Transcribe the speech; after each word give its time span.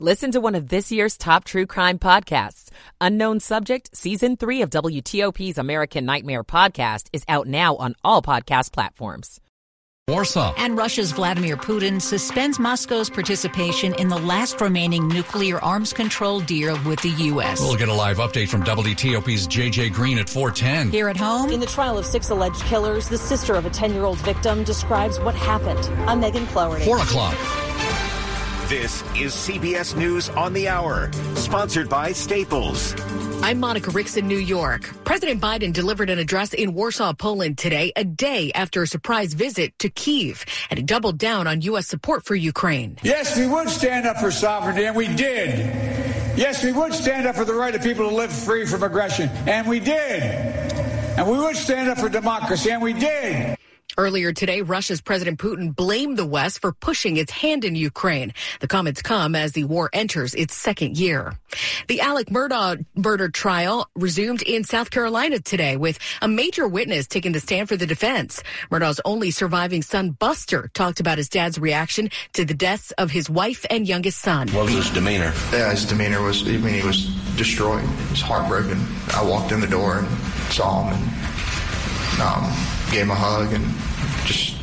Listen 0.00 0.32
to 0.32 0.40
one 0.40 0.56
of 0.56 0.70
this 0.70 0.90
year's 0.90 1.16
top 1.16 1.44
true 1.44 1.66
crime 1.66 2.00
podcasts. 2.00 2.68
Unknown 3.00 3.38
Subject, 3.38 3.96
Season 3.96 4.36
3 4.36 4.62
of 4.62 4.70
WTOP's 4.70 5.56
American 5.56 6.04
Nightmare 6.04 6.42
podcast 6.42 7.06
is 7.12 7.22
out 7.28 7.46
now 7.46 7.76
on 7.76 7.94
all 8.02 8.20
podcast 8.20 8.72
platforms. 8.72 9.40
Warsaw. 10.08 10.52
And 10.58 10.76
Russia's 10.76 11.12
Vladimir 11.12 11.56
Putin 11.56 12.02
suspends 12.02 12.58
Moscow's 12.58 13.08
participation 13.08 13.94
in 13.94 14.08
the 14.08 14.18
last 14.18 14.60
remaining 14.60 15.06
nuclear 15.06 15.60
arms 15.60 15.92
control 15.92 16.40
deal 16.40 16.76
with 16.82 17.00
the 17.00 17.10
U.S. 17.10 17.60
We'll 17.60 17.76
get 17.76 17.88
a 17.88 17.94
live 17.94 18.16
update 18.16 18.48
from 18.48 18.64
WTOP's 18.64 19.46
JJ 19.46 19.92
Green 19.92 20.18
at 20.18 20.28
410. 20.28 20.90
Here 20.90 21.08
at 21.08 21.16
home. 21.16 21.52
In 21.52 21.60
the 21.60 21.66
trial 21.66 21.96
of 21.96 22.04
six 22.04 22.30
alleged 22.30 22.62
killers, 22.62 23.08
the 23.08 23.16
sister 23.16 23.54
of 23.54 23.64
a 23.64 23.70
10 23.70 23.94
year 23.94 24.04
old 24.04 24.18
victim 24.18 24.64
describes 24.64 25.20
what 25.20 25.36
happened. 25.36 25.86
I'm 26.08 26.18
Megan 26.18 26.48
Cloherty. 26.48 26.84
4 26.84 26.98
o'clock. 26.98 27.63
This 28.68 29.02
is 29.14 29.34
CBS 29.34 29.94
News 29.94 30.30
on 30.30 30.54
the 30.54 30.68
Hour, 30.68 31.12
sponsored 31.34 31.86
by 31.86 32.12
Staples. 32.12 32.94
I'm 33.42 33.60
Monica 33.60 33.90
Ricks 33.90 34.16
in 34.16 34.26
New 34.26 34.38
York. 34.38 34.90
President 35.04 35.38
Biden 35.38 35.70
delivered 35.70 36.08
an 36.08 36.18
address 36.18 36.54
in 36.54 36.72
Warsaw, 36.72 37.12
Poland 37.12 37.58
today, 37.58 37.92
a 37.94 38.04
day 38.04 38.52
after 38.54 38.80
a 38.80 38.86
surprise 38.86 39.34
visit 39.34 39.78
to 39.80 39.90
Kiev, 39.90 40.46
and 40.70 40.78
he 40.78 40.82
doubled 40.82 41.18
down 41.18 41.46
on 41.46 41.60
U.S. 41.60 41.86
support 41.86 42.24
for 42.24 42.34
Ukraine. 42.34 42.96
Yes, 43.02 43.36
we 43.36 43.46
would 43.46 43.68
stand 43.68 44.06
up 44.06 44.16
for 44.16 44.30
sovereignty, 44.30 44.86
and 44.86 44.96
we 44.96 45.08
did. 45.08 45.58
Yes, 46.34 46.64
we 46.64 46.72
would 46.72 46.94
stand 46.94 47.26
up 47.26 47.36
for 47.36 47.44
the 47.44 47.52
right 47.52 47.74
of 47.74 47.82
people 47.82 48.08
to 48.08 48.16
live 48.16 48.32
free 48.32 48.64
from 48.64 48.82
aggression, 48.82 49.28
and 49.46 49.68
we 49.68 49.78
did. 49.78 50.22
And 50.22 51.30
we 51.30 51.36
would 51.36 51.56
stand 51.56 51.90
up 51.90 51.98
for 51.98 52.08
democracy, 52.08 52.70
and 52.70 52.80
we 52.80 52.94
did. 52.94 53.58
Earlier 53.96 54.32
today, 54.32 54.62
Russia's 54.62 55.00
President 55.00 55.38
Putin 55.38 55.74
blamed 55.74 56.16
the 56.16 56.26
West 56.26 56.60
for 56.60 56.72
pushing 56.72 57.16
its 57.16 57.30
hand 57.30 57.64
in 57.64 57.76
Ukraine. 57.76 58.34
The 58.58 58.66
comments 58.66 59.02
come 59.02 59.36
as 59.36 59.52
the 59.52 59.64
war 59.64 59.88
enters 59.92 60.34
its 60.34 60.56
second 60.56 60.98
year. 60.98 61.38
The 61.86 62.00
Alex 62.00 62.30
Murdaugh 62.30 62.84
murder 62.96 63.28
trial 63.28 63.88
resumed 63.94 64.42
in 64.42 64.64
South 64.64 64.90
Carolina 64.90 65.38
today 65.38 65.76
with 65.76 65.98
a 66.20 66.26
major 66.26 66.66
witness 66.66 67.06
taking 67.06 67.30
the 67.30 67.38
stand 67.38 67.68
for 67.68 67.76
the 67.76 67.86
defense. 67.86 68.42
Murdaugh's 68.68 69.00
only 69.04 69.30
surviving 69.30 69.82
son, 69.82 70.10
Buster, 70.10 70.70
talked 70.74 70.98
about 70.98 71.18
his 71.18 71.28
dad's 71.28 71.58
reaction 71.58 72.10
to 72.32 72.44
the 72.44 72.54
deaths 72.54 72.90
of 72.98 73.12
his 73.12 73.30
wife 73.30 73.64
and 73.70 73.86
youngest 73.86 74.18
son. 74.18 74.48
What 74.48 74.64
was 74.64 74.74
his 74.74 74.90
demeanor? 74.90 75.32
Yeah, 75.52 75.70
his 75.70 75.84
demeanor 75.84 76.20
was, 76.20 76.42
I 76.42 76.56
mean, 76.56 76.74
he 76.74 76.84
was 76.84 77.06
destroyed. 77.36 77.84
He 77.84 78.10
was 78.10 78.20
heartbroken. 78.20 78.84
I 79.14 79.24
walked 79.24 79.52
in 79.52 79.60
the 79.60 79.68
door 79.68 79.98
and 79.98 80.08
saw 80.52 80.88
him 80.88 80.98
and 82.14 82.22
um, 82.22 82.44
gave 82.90 83.02
him 83.02 83.10
a 83.10 83.14
hug 83.14 83.52
and 83.52 83.64
just 84.24 84.56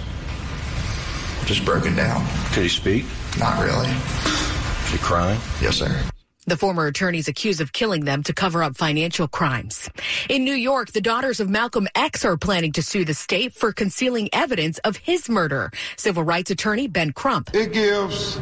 just 1.45 1.66
broken 1.66 1.95
down. 1.95 2.26
Could 2.54 2.64
he 2.64 2.70
speak? 2.70 3.06
Not 3.40 3.62
really. 3.62 3.88
Was 3.88 4.92
he 4.92 4.98
crying? 5.00 5.40
Yes, 5.62 5.78
sir. 5.78 6.04
The 6.48 6.58
former 6.58 6.88
attorneys 6.88 7.28
accused 7.28 7.62
of 7.62 7.72
killing 7.72 8.06
them 8.06 8.23
to 8.23 8.34
cover 8.34 8.64
up 8.64 8.76
financial 8.76 9.28
crimes. 9.28 9.89
In 10.28 10.44
New 10.44 10.56
York, 10.56 10.92
the 10.92 11.02
daughters 11.02 11.39
of 11.39 11.50
Malcolm 11.50 11.88
X 11.94 12.26
are 12.26 12.36
planning 12.36 12.72
to 12.73 12.82
sue 12.82 13.06
the 13.06 13.14
state 13.14 13.54
for 13.54 13.72
concealing 13.72 14.28
evidence 14.34 14.80
of 14.80 14.98
his 14.98 15.30
murder. 15.30 15.72
Civil 15.98 16.23
rights 16.23 16.50
attorney 16.50 16.88
Ben 16.88 17.14
Crump. 17.14 17.52
It 17.54 17.73
gives 17.73 18.39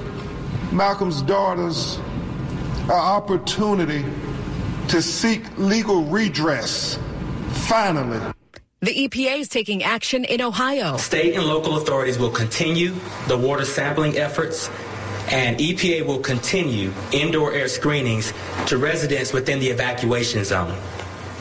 Malcolm's 0.71 1.21
daughters 1.21 1.97
an 2.83 2.91
opportunity 2.91 4.05
to 4.87 5.01
seek 5.01 5.43
legal 5.57 6.05
redress. 6.05 6.97
Finally. 7.67 8.33
The 8.81 9.09
EPA 9.09 9.39
is 9.39 9.49
taking 9.49 9.83
action 9.83 10.23
in 10.23 10.41
Ohio. 10.41 10.95
State 10.95 11.35
and 11.35 11.45
local 11.45 11.75
authorities 11.75 12.17
will 12.17 12.29
continue 12.29 12.95
the 13.27 13.37
water 13.37 13.65
sampling 13.65 14.17
efforts, 14.17 14.69
and 15.29 15.57
EPA 15.57 16.05
will 16.05 16.19
continue 16.19 16.93
indoor 17.11 17.51
air 17.51 17.67
screenings 17.67 18.31
to 18.67 18.77
residents 18.77 19.33
within 19.33 19.59
the 19.59 19.67
evacuation 19.67 20.45
zone. 20.45 20.77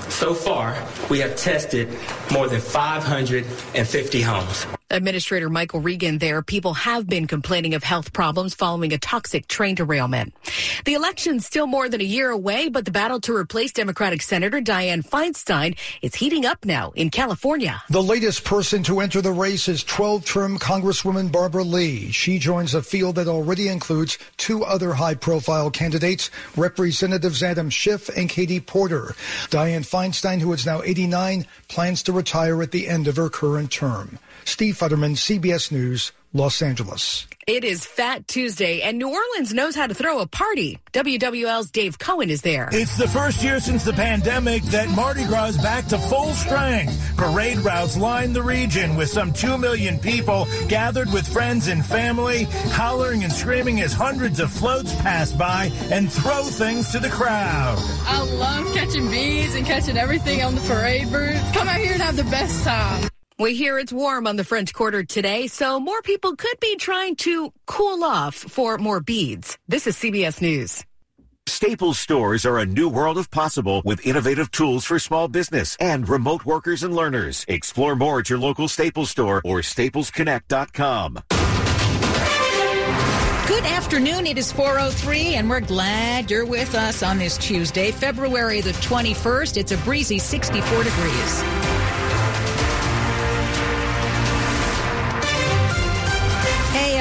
So 0.08 0.34
far, 0.34 0.84
we 1.10 1.20
have 1.20 1.36
tested 1.36 1.96
more 2.32 2.48
than 2.48 2.60
550 2.60 4.20
homes. 4.22 4.66
Administrator 4.90 5.50
Michael 5.50 5.80
Regan 5.80 6.18
there, 6.18 6.40
people 6.42 6.72
have 6.74 7.06
been 7.06 7.26
complaining 7.26 7.74
of 7.74 7.82
health 7.82 8.12
problems 8.12 8.54
following 8.54 8.92
a 8.92 8.98
toxic 8.98 9.46
train 9.46 9.74
derailment. 9.74 10.34
The 10.86 10.94
election's 10.94 11.44
still 11.44 11.66
more 11.66 11.88
than 11.88 12.00
a 12.00 12.04
year 12.04 12.30
away, 12.30 12.68
but 12.68 12.86
the 12.86 12.90
battle 12.90 13.20
to 13.20 13.36
replace 13.36 13.72
Democratic 13.72 14.22
Senator 14.22 14.60
Dianne 14.60 15.06
Feinstein 15.06 15.76
is 16.00 16.14
heating 16.14 16.46
up 16.46 16.64
now 16.64 16.92
in 16.92 17.10
California. 17.10 17.82
The 17.90 18.02
latest 18.02 18.44
person 18.44 18.82
to 18.84 19.00
enter 19.00 19.20
the 19.20 19.32
race 19.32 19.68
is 19.68 19.84
12-term 19.84 20.58
Congresswoman 20.58 21.30
Barbara 21.30 21.64
Lee. 21.64 22.10
She 22.10 22.38
joins 22.38 22.74
a 22.74 22.82
field 22.82 23.16
that 23.16 23.28
already 23.28 23.68
includes 23.68 24.18
two 24.38 24.64
other 24.64 24.94
high-profile 24.94 25.70
candidates, 25.70 26.30
Representatives 26.56 27.42
Adam 27.42 27.68
Schiff 27.68 28.08
and 28.08 28.30
Katie 28.30 28.60
Porter. 28.60 29.14
Dianne 29.50 29.86
Feinstein, 29.86 30.40
who 30.40 30.52
is 30.54 30.64
now 30.64 30.82
89, 30.82 31.46
plans 31.68 32.02
to 32.04 32.12
retire 32.12 32.62
at 32.62 32.70
the 32.70 32.88
end 32.88 33.06
of 33.06 33.16
her 33.16 33.28
current 33.28 33.70
term. 33.70 34.18
Steve 34.44 34.77
Futterman, 34.78 35.16
CBS 35.16 35.72
News, 35.72 36.12
Los 36.32 36.62
Angeles. 36.62 37.26
It 37.48 37.64
is 37.64 37.84
Fat 37.86 38.28
Tuesday, 38.28 38.82
and 38.82 38.98
New 38.98 39.08
Orleans 39.08 39.54
knows 39.54 39.74
how 39.74 39.86
to 39.86 39.94
throw 39.94 40.20
a 40.20 40.26
party. 40.26 40.78
WWL's 40.92 41.70
Dave 41.70 41.98
Cohen 41.98 42.28
is 42.28 42.42
there. 42.42 42.68
It's 42.70 42.96
the 42.96 43.08
first 43.08 43.42
year 43.42 43.58
since 43.58 43.84
the 43.84 43.94
pandemic 43.94 44.62
that 44.64 44.88
Mardi 44.90 45.24
Gras 45.24 45.46
is 45.46 45.58
back 45.58 45.86
to 45.86 45.98
full 45.98 46.32
strength. 46.34 46.94
Parade 47.16 47.58
routes 47.58 47.96
line 47.96 48.34
the 48.34 48.42
region 48.42 48.94
with 48.94 49.08
some 49.08 49.32
2 49.32 49.56
million 49.56 49.98
people 49.98 50.46
gathered 50.68 51.10
with 51.12 51.26
friends 51.26 51.68
and 51.68 51.84
family, 51.84 52.44
hollering 52.70 53.24
and 53.24 53.32
screaming 53.32 53.80
as 53.80 53.92
hundreds 53.92 54.38
of 54.38 54.52
floats 54.52 54.94
pass 54.96 55.32
by 55.32 55.72
and 55.90 56.12
throw 56.12 56.44
things 56.44 56.92
to 56.92 57.00
the 57.00 57.08
crowd. 57.08 57.78
I 58.06 58.22
love 58.34 58.74
catching 58.74 59.10
bees 59.10 59.54
and 59.54 59.66
catching 59.66 59.96
everything 59.96 60.42
on 60.42 60.54
the 60.54 60.60
parade 60.60 61.08
route. 61.08 61.54
Come 61.54 61.66
out 61.66 61.80
here 61.80 61.94
and 61.94 62.02
have 62.02 62.16
the 62.16 62.24
best 62.24 62.62
time. 62.62 63.08
We 63.40 63.54
hear 63.54 63.78
it's 63.78 63.92
warm 63.92 64.26
on 64.26 64.34
the 64.34 64.42
French 64.42 64.74
Quarter 64.74 65.04
today, 65.04 65.46
so 65.46 65.78
more 65.78 66.02
people 66.02 66.34
could 66.34 66.58
be 66.58 66.74
trying 66.74 67.14
to 67.16 67.52
cool 67.66 68.02
off 68.02 68.34
for 68.34 68.78
more 68.78 68.98
beads. 68.98 69.56
This 69.68 69.86
is 69.86 69.96
CBS 69.96 70.42
News. 70.42 70.84
Staples 71.46 72.00
stores 72.00 72.44
are 72.44 72.58
a 72.58 72.66
new 72.66 72.88
world 72.88 73.16
of 73.16 73.30
possible 73.30 73.80
with 73.84 74.04
innovative 74.04 74.50
tools 74.50 74.84
for 74.84 74.98
small 74.98 75.28
business 75.28 75.76
and 75.78 76.08
remote 76.08 76.44
workers 76.44 76.82
and 76.82 76.96
learners. 76.96 77.44
Explore 77.46 77.94
more 77.94 78.18
at 78.18 78.28
your 78.28 78.40
local 78.40 78.66
Staples 78.66 79.10
store 79.10 79.40
or 79.44 79.60
staplesconnect.com. 79.60 81.20
Good 83.46 83.64
afternoon. 83.64 84.26
It 84.26 84.36
is 84.36 84.50
403 84.50 85.36
and 85.36 85.48
we're 85.48 85.60
glad 85.60 86.28
you're 86.28 86.44
with 86.44 86.74
us 86.74 87.04
on 87.04 87.18
this 87.18 87.38
Tuesday, 87.38 87.92
February 87.92 88.62
the 88.62 88.72
21st. 88.72 89.56
It's 89.58 89.70
a 89.70 89.78
breezy 89.78 90.18
64 90.18 90.82
degrees. 90.82 91.77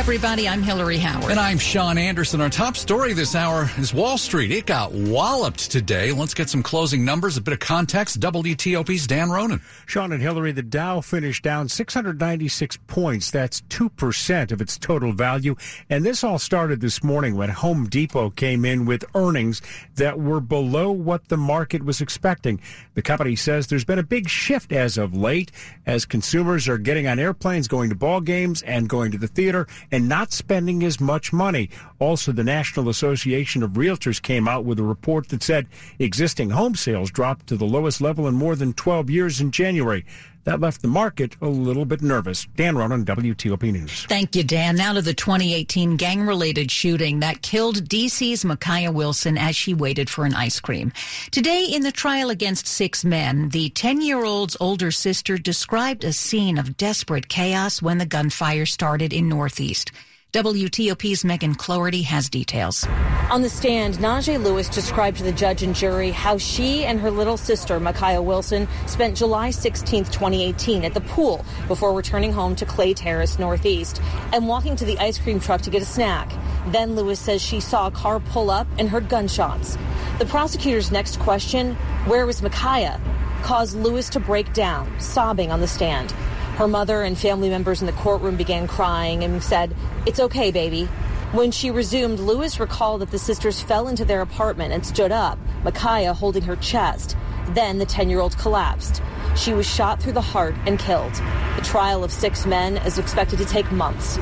Everybody. 0.07 0.47
I'm 0.47 0.63
Hillary 0.63 1.00
Howard. 1.00 1.31
And 1.31 1.38
I'm 1.38 1.57
Sean 1.57 1.97
Anderson. 1.97 2.40
Our 2.40 2.50
top 2.50 2.78
story 2.78 3.12
this 3.12 3.35
hour 3.35 3.69
is 3.78 3.94
Wall 3.94 4.18
Street. 4.18 4.51
It 4.51 4.66
got 4.66 4.94
walloped 4.94 5.69
today. 5.69 6.13
Let's 6.13 6.34
get 6.34 6.50
some 6.50 6.63
closing 6.63 7.03
numbers, 7.03 7.35
a 7.35 7.41
bit 7.41 7.53
of 7.53 7.59
context. 7.59 8.22
WTOP's 8.22 9.06
Dan 9.06 9.29
Ronan. 9.29 9.62
Sean 9.85 10.13
and 10.13 10.22
Hillary, 10.22 10.53
the 10.53 10.63
Dow 10.63 11.01
finished 11.01 11.44
down 11.44 11.68
696 11.68 12.78
points. 12.88 13.31
That's 13.31 13.59
2% 13.63 14.53
of 14.53 14.62
its 14.62 14.78
total 14.78 15.12
value. 15.12 15.57
And 15.90 16.06
this 16.06 16.24
all 16.24 16.39
started 16.39 16.79
this 16.79 17.03
morning 17.03 17.35
when 17.35 17.50
Home 17.50 17.89
Depot 17.89 18.29
came 18.29 18.63
in 18.63 18.85
with 18.85 19.03
earnings 19.13 19.62
that 19.95 20.18
were 20.18 20.39
below 20.39 20.89
what 20.89 21.28
the 21.28 21.35
market 21.35 21.84
was 21.84 22.00
expecting. 22.00 22.62
The 22.94 23.01
company 23.01 23.35
says 23.35 23.68
there's 23.68 23.84
been 23.84 24.00
a 24.00 24.03
big 24.03 24.29
shift 24.29 24.72
as 24.72 24.97
of 24.97 25.13
late 25.13 25.51
as 25.85 26.06
consumers 26.06 26.69
are 26.69 26.78
getting 26.78 27.07
on 27.07 27.19
airplanes, 27.19 27.68
going 27.68 27.89
to 27.89 27.95
ball 27.95 28.22
games, 28.22 28.62
and 28.62 28.88
going 28.88 29.12
to 29.12 29.18
the 29.18 29.28
theater 29.28 29.68
and 29.97 29.97
not 30.00 30.34
spending 30.34 30.84
as 30.84 31.00
much 31.00 31.31
money. 31.31 31.69
Also, 32.00 32.31
the 32.31 32.44
National 32.44 32.90
Association 32.90 33.63
of 33.63 33.72
Realtors 33.72 34.22
came 34.22 34.48
out 34.48 34.66
with 34.66 34.80
a 34.80 34.83
report 34.83 35.30
that 35.30 35.44
said 35.44 35.68
existing 36.00 36.50
home 36.51 36.75
sales 36.75 37.12
dropped 37.12 37.48
to 37.48 37.57
the 37.57 37.66
lowest 37.66 38.01
level 38.01 38.27
in 38.27 38.36
more 38.36 38.56
than 38.56 38.74
12 38.74 39.10
years 39.10 39.42
in 39.42 39.51
January. 39.51 40.06
That 40.48 40.62
left 40.62 40.82
the 40.82 40.88
market 40.88 41.36
a 41.42 41.48
little 41.50 41.84
bit 41.84 42.02
nervous. 42.02 42.48
Dan 42.56 42.78
Ronan, 42.78 43.04
WTOP 43.04 43.70
News. 43.70 44.06
Thank 44.06 44.34
you, 44.34 44.46
Dan. 44.46 44.78
Now 44.78 44.94
to 44.94 45.02
the 45.02 45.14
2018 45.14 45.98
gang 45.98 46.26
related 46.26 46.72
shooting 46.72 47.20
that 47.20 47.42
killed 47.42 47.90
DC's 47.90 48.46
Makiyah 48.46 48.94
Wilson 48.94 49.38
as 49.38 49.58
she 49.58 49.74
waited 49.74 50.10
for 50.10 50.24
an 50.24 50.34
ice 50.34 50.62
cream. 50.62 50.94
Today, 51.32 51.66
in 51.66 51.82
the 51.82 51.92
trial 51.92 52.30
against 52.30 52.66
six 52.66 53.04
men, 53.04 53.50
the 53.50 53.72
10 53.72 54.00
year 54.00 54.24
old's 54.24 54.56
older 54.62 54.90
sister 54.90 55.38
described 55.38 56.06
a 56.06 56.14
scene 56.14 56.58
of 56.58 56.78
desperate 56.78 57.28
chaos 57.28 57.82
when 57.82 57.98
the 57.98 58.06
gunfire 58.06 58.66
started 58.66 59.12
in 59.12 59.28
Northeast. 59.28 59.92
WTOP's 60.38 61.25
Megan 61.25 61.56
Cloherty 61.56 62.04
has 62.04 62.30
details. 62.30 62.86
On 63.31 63.42
the 63.42 63.50
stand, 63.50 63.95
Najee 63.95 64.39
Lewis 64.39 64.69
described 64.69 65.18
to 65.18 65.24
the 65.24 65.31
judge 65.31 65.63
and 65.63 65.74
jury 65.74 66.12
how 66.12 66.38
she 66.38 66.86
and 66.86 67.00
her 67.00 67.10
little 67.10 67.38
sister, 67.38 67.80
Makiyah 67.80 68.24
Wilson, 68.24 68.68
spent 68.86 69.18
July 69.18 69.50
16, 69.50 70.04
2018 70.04 70.86
at 70.86 70.94
the 70.94 71.01
pool 71.01 71.44
before 71.68 71.92
returning 71.92 72.31
home 72.31 72.56
to 72.56 72.68
Clay 72.68 72.94
Terrace 72.94 73.39
Northeast 73.39 74.00
and 74.31 74.48
walking 74.48 74.75
to 74.75 74.86
the 74.86 75.00
ice 75.00 75.18
cream 75.18 75.39
truck 75.39 75.62
to 75.62 75.72
get 75.72 75.81
a 75.81 75.86
snack. 75.86 76.31
Then 76.68 76.95
Lewis 76.95 77.19
says 77.19 77.42
she 77.42 77.60
saw 77.60 77.88
a 77.88 77.92
car 77.92 78.19
pull 78.19 78.51
up 78.51 78.68
and 78.78 78.88
heard 78.88 79.10
gunshots. 79.10 79.75
The 80.19 80.28
prosecutor's 80.28 80.92
next 80.92 81.19
question, 81.19 81.74
where 82.06 82.28
was 82.28 82.42
Makiyah, 82.42 83.01
caused 83.42 83.75
Lewis 83.75 84.07
to 84.10 84.19
break 84.19 84.54
down, 84.54 85.00
sobbing 85.00 85.51
on 85.51 85.62
the 85.62 85.68
stand. 85.68 86.13
Her 86.57 86.68
mother 86.68 87.04
and 87.04 87.15
family 87.15 87.50
members 87.50 87.81
in 87.81 87.86
the 87.86 87.94
courtroom 87.94 88.36
began 88.36 88.65
crying 88.65 89.24
and 89.24 89.44
said, 89.44 89.75
It's 90.07 90.19
okay, 90.19 90.50
baby. 90.50 90.86
When 91.31 91.51
she 91.51 91.69
resumed, 91.69 92.19
Lewis 92.19 92.59
recalled 92.59 93.01
that 93.01 93.12
the 93.12 93.19
sisters 93.19 93.62
fell 93.62 93.88
into 93.88 94.04
their 94.04 94.21
apartment 94.21 94.74
and 94.74 94.83
stood 94.83 95.12
up, 95.12 95.38
Makiyah 95.63 96.15
holding 96.15 96.42
her 96.42 96.56
chest. 96.56 97.15
Then 97.50 97.77
the 97.77 97.86
10 97.86 98.09
year 98.09 98.21
old 98.21 98.36
collapsed. 98.39 99.04
She 99.36 99.54
was 99.54 99.68
shot 99.68 100.01
through 100.01 100.13
the 100.13 100.21
heart 100.21 100.56
and 100.65 100.80
killed. 100.80 101.13
The 101.57 101.62
trial 101.63 102.04
of 102.04 102.12
six 102.12 102.48
men 102.48 102.77
is 102.77 102.98
expected 102.98 103.38
to 103.38 103.45
take 103.45 103.71
months. 103.71 104.18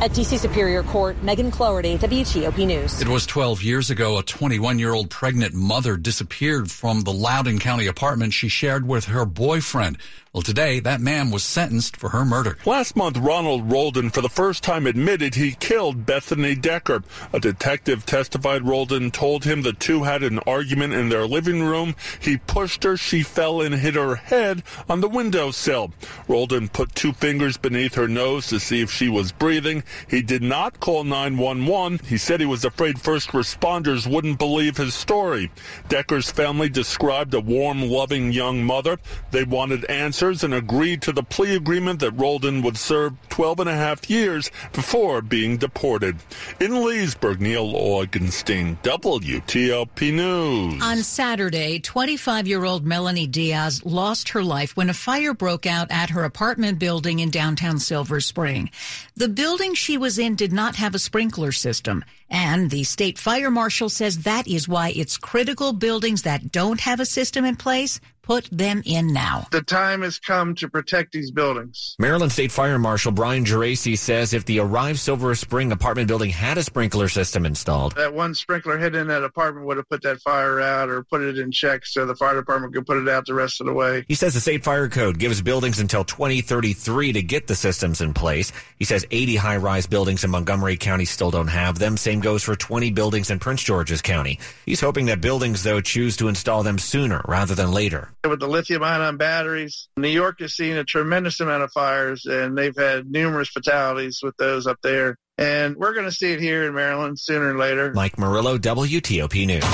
At 0.00 0.12
DC 0.12 0.38
Superior 0.38 0.82
Court, 0.82 1.22
Megan 1.22 1.50
Cloherty, 1.50 1.98
WTOP 1.98 2.66
News. 2.66 3.02
It 3.02 3.08
was 3.08 3.26
12 3.26 3.62
years 3.62 3.90
ago 3.90 4.16
a 4.16 4.22
21 4.22 4.78
year 4.78 4.94
old 4.94 5.10
pregnant 5.10 5.52
mother 5.54 5.98
disappeared 5.98 6.70
from 6.70 7.02
the 7.02 7.12
Loudoun 7.12 7.58
County 7.58 7.86
apartment 7.86 8.32
she 8.32 8.48
shared 8.48 8.88
with 8.88 9.06
her 9.06 9.26
boyfriend. 9.26 9.98
Well, 10.32 10.42
today, 10.42 10.78
that 10.78 11.00
man 11.00 11.32
was 11.32 11.42
sentenced 11.42 11.96
for 11.96 12.10
her 12.10 12.24
murder. 12.24 12.56
Last 12.64 12.94
month, 12.94 13.18
Ronald 13.18 13.72
Roldan 13.72 14.10
for 14.10 14.20
the 14.20 14.28
first 14.28 14.62
time 14.62 14.86
admitted 14.86 15.34
he 15.34 15.56
killed 15.58 16.06
Bethany 16.06 16.54
Decker. 16.54 17.02
A 17.32 17.40
detective 17.40 18.06
testified 18.06 18.64
Roldan 18.64 19.10
told 19.10 19.42
him 19.42 19.62
the 19.62 19.72
two 19.72 20.04
had 20.04 20.22
an 20.22 20.38
argument 20.46 20.92
in 20.92 21.08
their 21.08 21.26
living 21.26 21.64
room. 21.64 21.96
He 22.20 22.36
pushed 22.36 22.84
her, 22.84 22.96
she 22.96 23.24
fell 23.24 23.60
and 23.60 23.74
hit 23.74 23.96
her 23.96 24.14
head 24.14 24.62
on 24.88 25.00
the 25.00 25.08
windowsill. 25.08 25.92
Roldan 26.28 26.68
put 26.68 26.94
two 26.94 27.12
fingers 27.12 27.56
beneath 27.56 27.96
her 27.96 28.06
nose 28.06 28.46
to 28.46 28.60
see 28.60 28.82
if 28.82 28.92
she 28.92 29.08
was 29.08 29.32
breathing. 29.32 29.82
He 30.08 30.22
did 30.22 30.44
not 30.44 30.78
call 30.78 31.02
911. 31.02 32.06
He 32.06 32.18
said 32.18 32.38
he 32.38 32.46
was 32.46 32.64
afraid 32.64 33.00
first 33.00 33.30
responders 33.30 34.06
wouldn't 34.06 34.38
believe 34.38 34.76
his 34.76 34.94
story. 34.94 35.50
Decker's 35.88 36.30
family 36.30 36.68
described 36.68 37.34
a 37.34 37.40
warm, 37.40 37.82
loving 37.82 38.30
young 38.30 38.62
mother. 38.62 38.96
They 39.32 39.42
wanted 39.42 39.84
answers 39.86 40.19
and 40.20 40.52
agreed 40.52 41.00
to 41.00 41.12
the 41.12 41.22
plea 41.22 41.56
agreement 41.56 41.98
that 42.00 42.10
Roldan 42.10 42.60
would 42.60 42.76
serve 42.76 43.14
12 43.30 43.60
and 43.60 43.70
a 43.70 43.74
half 43.74 44.10
years 44.10 44.50
before 44.74 45.22
being 45.22 45.56
deported. 45.56 46.18
In 46.60 46.84
Leesburg, 46.84 47.40
Neil 47.40 47.72
Augenstein, 47.72 48.76
WTOP 48.82 50.12
News. 50.12 50.82
On 50.82 50.98
Saturday, 50.98 51.80
25 51.80 52.46
year 52.46 52.64
old 52.64 52.84
Melanie 52.84 53.26
Diaz 53.26 53.82
lost 53.86 54.28
her 54.30 54.44
life 54.44 54.76
when 54.76 54.90
a 54.90 54.94
fire 54.94 55.32
broke 55.32 55.64
out 55.64 55.90
at 55.90 56.10
her 56.10 56.24
apartment 56.24 56.78
building 56.78 57.20
in 57.20 57.30
downtown 57.30 57.78
Silver 57.78 58.20
Spring. 58.20 58.70
The 59.16 59.28
building 59.28 59.72
she 59.74 59.96
was 59.96 60.18
in 60.18 60.34
did 60.34 60.52
not 60.52 60.76
have 60.76 60.94
a 60.94 60.98
sprinkler 60.98 61.52
system, 61.52 62.04
and 62.28 62.68
the 62.68 62.84
state 62.84 63.18
fire 63.18 63.50
marshal 63.50 63.88
says 63.88 64.18
that 64.18 64.46
is 64.46 64.68
why 64.68 64.92
it's 64.94 65.16
critical 65.16 65.72
buildings 65.72 66.22
that 66.22 66.52
don't 66.52 66.80
have 66.80 67.00
a 67.00 67.06
system 67.06 67.46
in 67.46 67.56
place 67.56 68.00
put 68.30 68.48
them 68.52 68.80
in 68.86 69.12
now. 69.12 69.44
The 69.50 69.60
time 69.60 70.02
has 70.02 70.20
come 70.20 70.54
to 70.54 70.68
protect 70.68 71.10
these 71.10 71.32
buildings. 71.32 71.96
Maryland 71.98 72.30
State 72.30 72.52
Fire 72.52 72.78
Marshal 72.78 73.10
Brian 73.10 73.44
Geraci 73.44 73.98
says 73.98 74.32
if 74.32 74.44
the 74.44 74.60
arrived 74.60 75.00
Silver 75.00 75.34
Spring 75.34 75.72
apartment 75.72 76.06
building 76.06 76.30
had 76.30 76.56
a 76.56 76.62
sprinkler 76.62 77.08
system 77.08 77.44
installed, 77.44 77.96
that 77.96 78.14
one 78.14 78.36
sprinkler 78.36 78.78
hit 78.78 78.94
in 78.94 79.08
that 79.08 79.24
apartment 79.24 79.66
would 79.66 79.78
have 79.78 79.88
put 79.88 80.02
that 80.02 80.20
fire 80.20 80.60
out 80.60 80.88
or 80.88 81.02
put 81.02 81.22
it 81.22 81.40
in 81.40 81.50
check 81.50 81.84
so 81.84 82.06
the 82.06 82.14
fire 82.14 82.36
department 82.36 82.72
could 82.72 82.86
put 82.86 82.98
it 82.98 83.08
out 83.08 83.26
the 83.26 83.34
rest 83.34 83.60
of 83.60 83.66
the 83.66 83.72
way. 83.72 84.04
He 84.06 84.14
says 84.14 84.32
the 84.32 84.40
state 84.40 84.62
fire 84.62 84.88
code 84.88 85.18
gives 85.18 85.42
buildings 85.42 85.80
until 85.80 86.04
2033 86.04 87.14
to 87.14 87.22
get 87.22 87.48
the 87.48 87.56
systems 87.56 88.00
in 88.00 88.14
place. 88.14 88.52
He 88.78 88.84
says 88.84 89.04
80 89.10 89.34
high 89.34 89.56
rise 89.56 89.88
buildings 89.88 90.22
in 90.22 90.30
Montgomery 90.30 90.76
County 90.76 91.04
still 91.04 91.32
don't 91.32 91.48
have 91.48 91.80
them. 91.80 91.96
Same 91.96 92.20
goes 92.20 92.44
for 92.44 92.54
20 92.54 92.92
buildings 92.92 93.32
in 93.32 93.40
Prince 93.40 93.64
George's 93.64 94.02
County. 94.02 94.38
He's 94.66 94.80
hoping 94.80 95.06
that 95.06 95.20
buildings, 95.20 95.64
though, 95.64 95.80
choose 95.80 96.16
to 96.18 96.28
install 96.28 96.62
them 96.62 96.78
sooner 96.78 97.22
rather 97.26 97.56
than 97.56 97.72
later. 97.72 98.12
With 98.28 98.40
the 98.40 98.48
lithium 98.48 98.82
ion 98.82 99.16
batteries, 99.16 99.88
New 99.96 100.08
York 100.08 100.40
has 100.40 100.54
seen 100.54 100.76
a 100.76 100.84
tremendous 100.84 101.40
amount 101.40 101.62
of 101.62 101.72
fires 101.72 102.26
and 102.26 102.56
they've 102.56 102.76
had 102.76 103.10
numerous 103.10 103.48
fatalities 103.48 104.20
with 104.22 104.36
those 104.36 104.66
up 104.66 104.76
there. 104.82 105.16
And 105.38 105.74
we're 105.76 105.94
going 105.94 106.04
to 106.04 106.12
see 106.12 106.32
it 106.32 106.40
here 106.40 106.66
in 106.66 106.74
Maryland 106.74 107.18
sooner 107.18 107.54
or 107.54 107.58
later. 107.58 107.94
Mike 107.94 108.18
Murillo, 108.18 108.58
WTOP 108.58 109.46
News. 109.46 109.64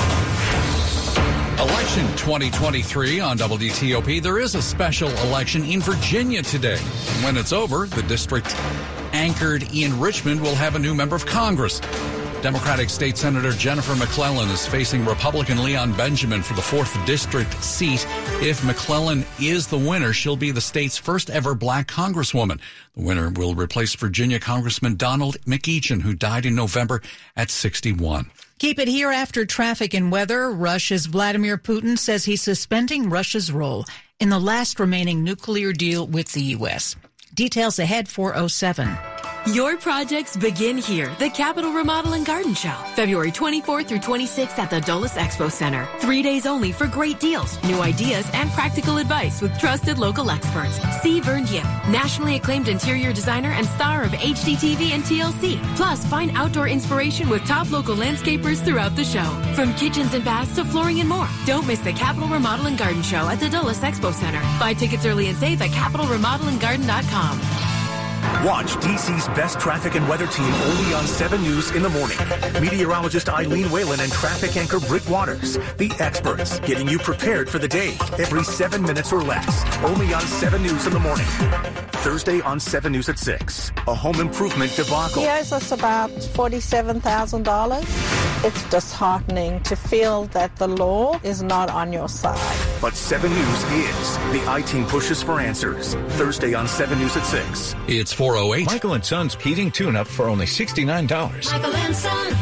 Election 1.59 2.07
2023 2.15 3.19
on 3.19 3.37
WTOP. 3.37 4.21
There 4.21 4.39
is 4.39 4.55
a 4.55 4.61
special 4.61 5.09
election 5.09 5.65
in 5.65 5.81
Virginia 5.81 6.41
today. 6.41 6.77
When 7.25 7.35
it's 7.35 7.51
over, 7.51 7.85
the 7.87 8.03
district 8.03 8.55
anchored 9.11 9.67
in 9.73 9.99
Richmond 9.99 10.39
will 10.39 10.55
have 10.55 10.75
a 10.75 10.79
new 10.79 10.95
member 10.95 11.17
of 11.17 11.25
Congress. 11.25 11.81
Democratic 12.41 12.89
State 12.89 13.17
Senator 13.17 13.51
Jennifer 13.51 13.95
McClellan 13.95 14.49
is 14.49 14.67
facing 14.67 15.03
Republican 15.03 15.63
Leon 15.63 15.93
Benjamin 15.93 16.43
for 16.43 16.53
the 16.53 16.61
4th 16.61 17.03
District 17.05 17.51
seat. 17.63 18.05
If 18.41 18.63
McClellan 18.63 19.25
is 19.39 19.65
the 19.65 19.77
winner, 19.77 20.13
she'll 20.13 20.37
be 20.37 20.51
the 20.51 20.61
state's 20.61 20.97
first 20.97 21.31
ever 21.31 21.55
black 21.55 21.87
congresswoman. 21.87 22.59
The 22.95 23.03
winner 23.03 23.29
will 23.31 23.55
replace 23.55 23.95
Virginia 23.95 24.39
Congressman 24.39 24.97
Donald 24.97 25.37
McEachin, 25.45 26.03
who 26.03 26.13
died 26.13 26.45
in 26.45 26.53
November 26.53 27.01
at 27.35 27.49
61. 27.49 28.29
Keep 28.59 28.79
it 28.79 28.87
here 28.87 29.11
after 29.11 29.45
traffic 29.45 29.95
and 29.95 30.11
weather. 30.11 30.51
Russia's 30.51 31.07
Vladimir 31.07 31.57
Putin 31.57 31.97
says 31.97 32.25
he's 32.25 32.43
suspending 32.43 33.09
Russia's 33.09 33.51
role 33.51 33.85
in 34.19 34.29
the 34.29 34.39
last 34.39 34.79
remaining 34.79 35.23
nuclear 35.23 35.73
deal 35.73 36.05
with 36.05 36.31
the 36.33 36.41
U.S. 36.41 36.95
Details 37.33 37.79
ahead 37.79 38.07
407. 38.07 39.16
Your 39.53 39.77
projects 39.77 40.35
begin 40.35 40.77
here. 40.77 41.09
The 41.19 41.29
Capital 41.29 41.71
Remodel 41.71 42.13
and 42.13 42.25
Garden 42.25 42.53
Show, 42.53 42.73
February 42.95 43.31
24th 43.31 43.87
through 43.87 43.99
26th 43.99 44.59
at 44.59 44.69
the 44.69 44.81
Dulles 44.81 45.13
Expo 45.13 45.49
Center. 45.49 45.87
Three 45.99 46.21
days 46.21 46.45
only 46.45 46.73
for 46.73 46.85
great 46.85 47.21
deals, 47.21 47.57
new 47.63 47.79
ideas, 47.79 48.29
and 48.33 48.51
practical 48.51 48.97
advice 48.97 49.41
with 49.41 49.57
trusted 49.57 49.99
local 49.99 50.29
experts. 50.31 50.79
See 51.01 51.21
Vern 51.21 51.47
Yip, 51.47 51.63
nationally 51.87 52.35
acclaimed 52.35 52.67
interior 52.67 53.13
designer 53.13 53.51
and 53.51 53.65
star 53.67 54.03
of 54.03 54.11
HGTV 54.11 54.91
and 54.91 55.03
TLC. 55.03 55.63
Plus, 55.77 56.05
find 56.07 56.31
outdoor 56.35 56.67
inspiration 56.67 57.29
with 57.29 57.45
top 57.45 57.71
local 57.71 57.95
landscapers 57.95 58.57
throughout 58.57 58.97
the 58.97 59.05
show. 59.05 59.23
From 59.55 59.73
kitchens 59.75 60.13
and 60.13 60.25
baths 60.25 60.55
to 60.55 60.65
flooring 60.65 60.99
and 60.99 61.07
more. 61.07 61.27
Don't 61.45 61.65
miss 61.65 61.79
the 61.79 61.93
Capital 61.93 62.27
Remodel 62.27 62.67
and 62.67 62.77
Garden 62.77 63.01
Show 63.01 63.29
at 63.29 63.39
the 63.39 63.47
Dulles 63.47 63.79
Expo 63.79 64.13
Center. 64.13 64.41
Buy 64.59 64.73
tickets 64.73 65.05
early 65.05 65.29
and 65.29 65.37
save 65.37 65.61
at 65.61 65.69
CapitolRemodelandGarden.com. 65.69 67.66
Watch 68.45 68.75
DC's 68.77 69.27
best 69.29 69.59
traffic 69.59 69.95
and 69.95 70.07
weather 70.07 70.27
team 70.27 70.53
only 70.53 70.93
on 70.93 71.05
7 71.05 71.41
News 71.41 71.71
in 71.71 71.81
the 71.81 71.89
morning. 71.89 72.17
Meteorologist 72.61 73.29
Eileen 73.29 73.69
Whalen 73.71 73.99
and 73.99 74.11
traffic 74.11 74.55
anchor 74.55 74.79
Britt 74.79 75.07
Waters, 75.09 75.57
the 75.77 75.91
experts, 75.99 76.59
getting 76.61 76.87
you 76.87 76.99
prepared 76.99 77.49
for 77.49 77.59
the 77.59 77.67
day 77.67 77.97
every 78.19 78.43
seven 78.43 78.83
minutes 78.83 79.11
or 79.11 79.21
less. 79.21 79.65
Only 79.83 80.13
on 80.13 80.21
7 80.21 80.61
News 80.61 80.85
in 80.85 80.93
the 80.93 80.99
morning. 80.99 81.25
Thursday 82.03 82.39
on 82.41 82.59
7 82.59 82.91
News 82.91 83.09
at 83.09 83.17
6. 83.19 83.71
A 83.87 83.93
home 83.93 84.19
improvement 84.19 84.73
debacle. 84.75 85.23
He 85.23 85.27
owes 85.27 85.51
us 85.51 85.71
about 85.71 86.11
$47,000. 86.11 88.36
It's 88.47 88.63
disheartening 88.69 89.59
to 89.63 89.75
feel 89.75 90.23
that 90.27 90.55
the 90.55 90.69
law 90.69 91.19
is 91.21 91.43
not 91.43 91.69
on 91.69 91.91
your 91.91 92.07
side. 92.07 92.39
But 92.79 92.95
7 92.95 93.29
News 93.29 93.63
is. 93.65 94.17
The 94.31 94.41
I 94.47 94.61
Team 94.61 94.85
pushes 94.85 95.21
for 95.21 95.41
answers. 95.41 95.95
Thursday 96.15 96.53
on 96.53 96.65
7 96.65 96.97
News 96.97 97.17
at 97.17 97.25
6. 97.25 97.75
It's 97.89 98.13
408. 98.13 98.67
Michael 98.67 98.93
and 98.93 99.03
Son's 99.03 99.35
heating 99.35 99.69
tune 99.69 99.97
up 99.97 100.07
for 100.07 100.29
only 100.29 100.45
$69. 100.45 101.51
Michael 101.51 101.75
and 101.75 101.93
Son. 101.93 102.37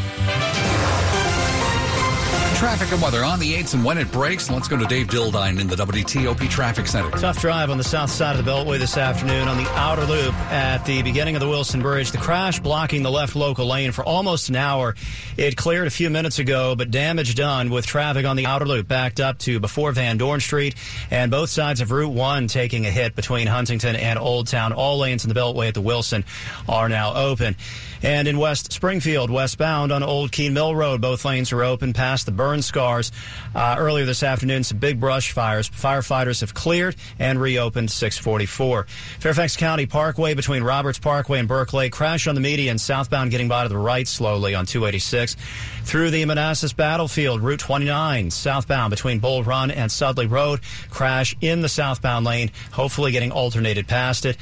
Traffic 2.65 2.93
and 2.93 3.01
weather 3.03 3.23
on 3.23 3.39
the 3.39 3.53
8s 3.53 3.75
and 3.75 3.85
when 3.85 3.99
it 3.99 4.11
breaks. 4.11 4.49
Let's 4.49 4.67
go 4.67 4.75
to 4.75 4.85
Dave 4.85 5.05
Dildine 5.05 5.59
in 5.59 5.67
the 5.67 5.75
WTOP 5.75 6.49
Traffic 6.49 6.87
Center. 6.87 7.11
Tough 7.11 7.39
drive 7.39 7.69
on 7.69 7.77
the 7.77 7.83
south 7.83 8.09
side 8.09 8.39
of 8.39 8.43
the 8.43 8.51
Beltway 8.51 8.79
this 8.79 8.97
afternoon 8.97 9.47
on 9.47 9.63
the 9.63 9.69
outer 9.73 10.03
loop 10.03 10.33
at 10.49 10.83
the 10.83 11.03
beginning 11.03 11.35
of 11.35 11.41
the 11.41 11.47
Wilson 11.47 11.83
Bridge. 11.83 12.11
The 12.11 12.17
crash 12.17 12.59
blocking 12.59 13.03
the 13.03 13.11
left 13.11 13.35
local 13.35 13.67
lane 13.67 13.91
for 13.91 14.03
almost 14.03 14.49
an 14.49 14.55
hour. 14.55 14.95
It 15.37 15.55
cleared 15.55 15.85
a 15.85 15.91
few 15.91 16.09
minutes 16.09 16.39
ago, 16.39 16.75
but 16.75 16.89
damage 16.89 17.35
done 17.35 17.69
with 17.69 17.85
traffic 17.85 18.25
on 18.25 18.35
the 18.35 18.47
outer 18.47 18.65
loop 18.65 18.87
backed 18.87 19.19
up 19.19 19.37
to 19.39 19.59
before 19.59 19.91
Van 19.91 20.17
Dorn 20.17 20.39
Street 20.39 20.73
and 21.11 21.29
both 21.29 21.51
sides 21.51 21.81
of 21.81 21.91
Route 21.91 22.13
1 22.13 22.47
taking 22.47 22.87
a 22.87 22.91
hit 22.91 23.15
between 23.15 23.45
Huntington 23.45 23.95
and 23.95 24.17
Old 24.17 24.47
Town. 24.47 24.73
All 24.73 24.97
lanes 24.97 25.23
in 25.23 25.29
the 25.29 25.39
Beltway 25.39 25.67
at 25.67 25.75
the 25.75 25.81
Wilson 25.81 26.25
are 26.67 26.89
now 26.89 27.13
open. 27.13 27.57
And 28.01 28.27
in 28.27 28.37
West 28.37 28.71
Springfield, 28.71 29.29
westbound 29.31 29.91
on 29.91 30.03
Old 30.03 30.31
Keene 30.31 30.53
Mill 30.53 30.75
Road, 30.75 31.01
both 31.01 31.25
lanes 31.25 31.51
are 31.51 31.63
open 31.63 31.93
past 31.93 32.25
the 32.25 32.31
burn 32.31 32.54
scars. 32.61 33.11
Uh, 33.53 33.75
earlier 33.77 34.05
this 34.05 34.23
afternoon, 34.23 34.63
some 34.63 34.77
big 34.77 34.99
brush 34.99 35.31
fires. 35.31 35.69
Firefighters 35.69 36.41
have 36.41 36.53
cleared 36.53 36.95
and 37.19 37.39
reopened 37.39 37.91
644. 37.91 38.87
Fairfax 39.19 39.57
County 39.57 39.85
Parkway 39.85 40.33
between 40.33 40.63
Roberts 40.63 40.99
Parkway 40.99 41.39
and 41.39 41.47
Burke 41.47 41.73
Lake. 41.73 41.91
Crash 41.91 42.27
on 42.27 42.35
the 42.35 42.41
median 42.41 42.77
southbound 42.77 43.31
getting 43.31 43.47
by 43.47 43.63
to 43.63 43.69
the 43.69 43.77
right 43.77 44.07
slowly 44.07 44.55
on 44.55 44.65
286. 44.65 45.35
Through 45.83 46.11
the 46.11 46.25
Manassas 46.25 46.73
Battlefield, 46.73 47.41
Route 47.41 47.59
29 47.59 48.31
southbound 48.31 48.91
between 48.91 49.19
Bull 49.19 49.43
Run 49.43 49.71
and 49.71 49.91
Sudley 49.91 50.27
Road. 50.27 50.61
Crash 50.89 51.35
in 51.41 51.61
the 51.61 51.69
southbound 51.69 52.25
lane, 52.25 52.51
hopefully 52.71 53.11
getting 53.11 53.31
alternated 53.31 53.87
past 53.87 54.25
it. 54.25 54.37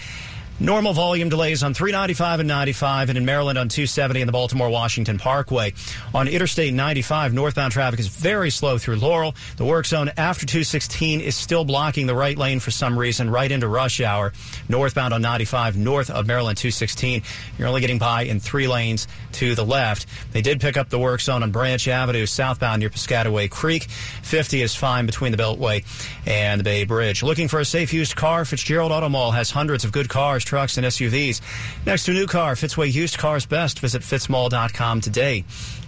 Normal 0.60 0.93
volume 0.93 1.29
delays 1.29 1.63
on 1.63 1.74
395 1.74 2.41
and 2.41 2.48
95 2.48 3.10
and 3.10 3.17
in 3.17 3.25
Maryland 3.25 3.57
on 3.57 3.69
270 3.69 4.22
and 4.22 4.27
the 4.27 4.31
Baltimore 4.31 4.69
Washington 4.69 5.17
Parkway. 5.17 5.74
On 6.13 6.27
Interstate 6.27 6.74
95, 6.74 7.33
northbound 7.33 7.74
traffic 7.74 8.00
is 8.00 8.07
very 8.07 8.51
slow 8.51 8.77
through 8.77 8.98
Laurel. 8.98 9.36
The 9.57 9.65
work 9.65 9.88
zone 9.88 10.12
after 10.15 10.45
216 10.45 11.22
is 11.22 11.36
still 11.36 11.65
blocking 11.65 12.05
the 12.05 12.13
right 12.13 12.38
lane 12.38 12.60
for 12.60 12.69
some 12.69 12.98
reason 12.98 13.31
right 13.31 13.51
into 13.51 13.67
rush 13.67 14.00
hour. 14.00 14.31
Northbound 14.69 15.13
on 15.13 15.24
95 15.24 15.75
north 15.75 16.12
of 16.12 16.27
Maryland 16.27 16.57
216. 16.57 17.24
You're 17.57 17.67
only 17.67 17.81
getting 17.81 17.98
by 17.98 18.22
in 18.22 18.39
three 18.39 18.67
lanes 18.67 19.07
to 19.33 19.55
the 19.55 19.65
left. 19.65 20.05
They 20.33 20.43
did 20.43 20.62
pick 20.62 20.77
up 20.77 20.89
the 20.89 21.00
work 21.00 21.22
zone 21.22 21.41
on 21.41 21.51
Branch 21.51 21.86
Avenue 21.88 22.27
southbound 22.27 22.79
near 22.79 22.91
Piscataway 22.91 23.50
Creek. 23.50 23.83
50 24.22 24.62
is 24.62 24.75
fine 24.75 25.07
between 25.07 25.31
the 25.31 25.38
Beltway 25.38 25.83
and 26.27 26.60
the 26.60 26.63
Bay 26.63 26.86
Bridge. 26.86 27.24
Looking 27.24 27.48
for 27.48 27.60
a 27.60 27.65
safe 27.65 27.91
used 27.91 28.15
car? 28.15 28.45
Fitzgerald 28.45 28.91
Auto 28.91 29.10
Mall 29.10 29.31
has 29.31 29.50
hundreds 29.50 29.83
of 29.83 29.91
good 29.91 30.10
cars 30.10 30.42
trucks, 30.43 30.77
and 30.77 30.85
SUVs. 30.85 31.41
Next 31.85 32.05
to 32.05 32.12
a 32.12 32.13
new 32.13 32.27
car, 32.27 32.55
Fitzway 32.55 32.91
Used 32.91 33.17
Cars 33.17 33.45
Best. 33.45 33.79
Visit 33.79 34.01
fitzmall.com 34.01 35.01
today. 35.01 35.45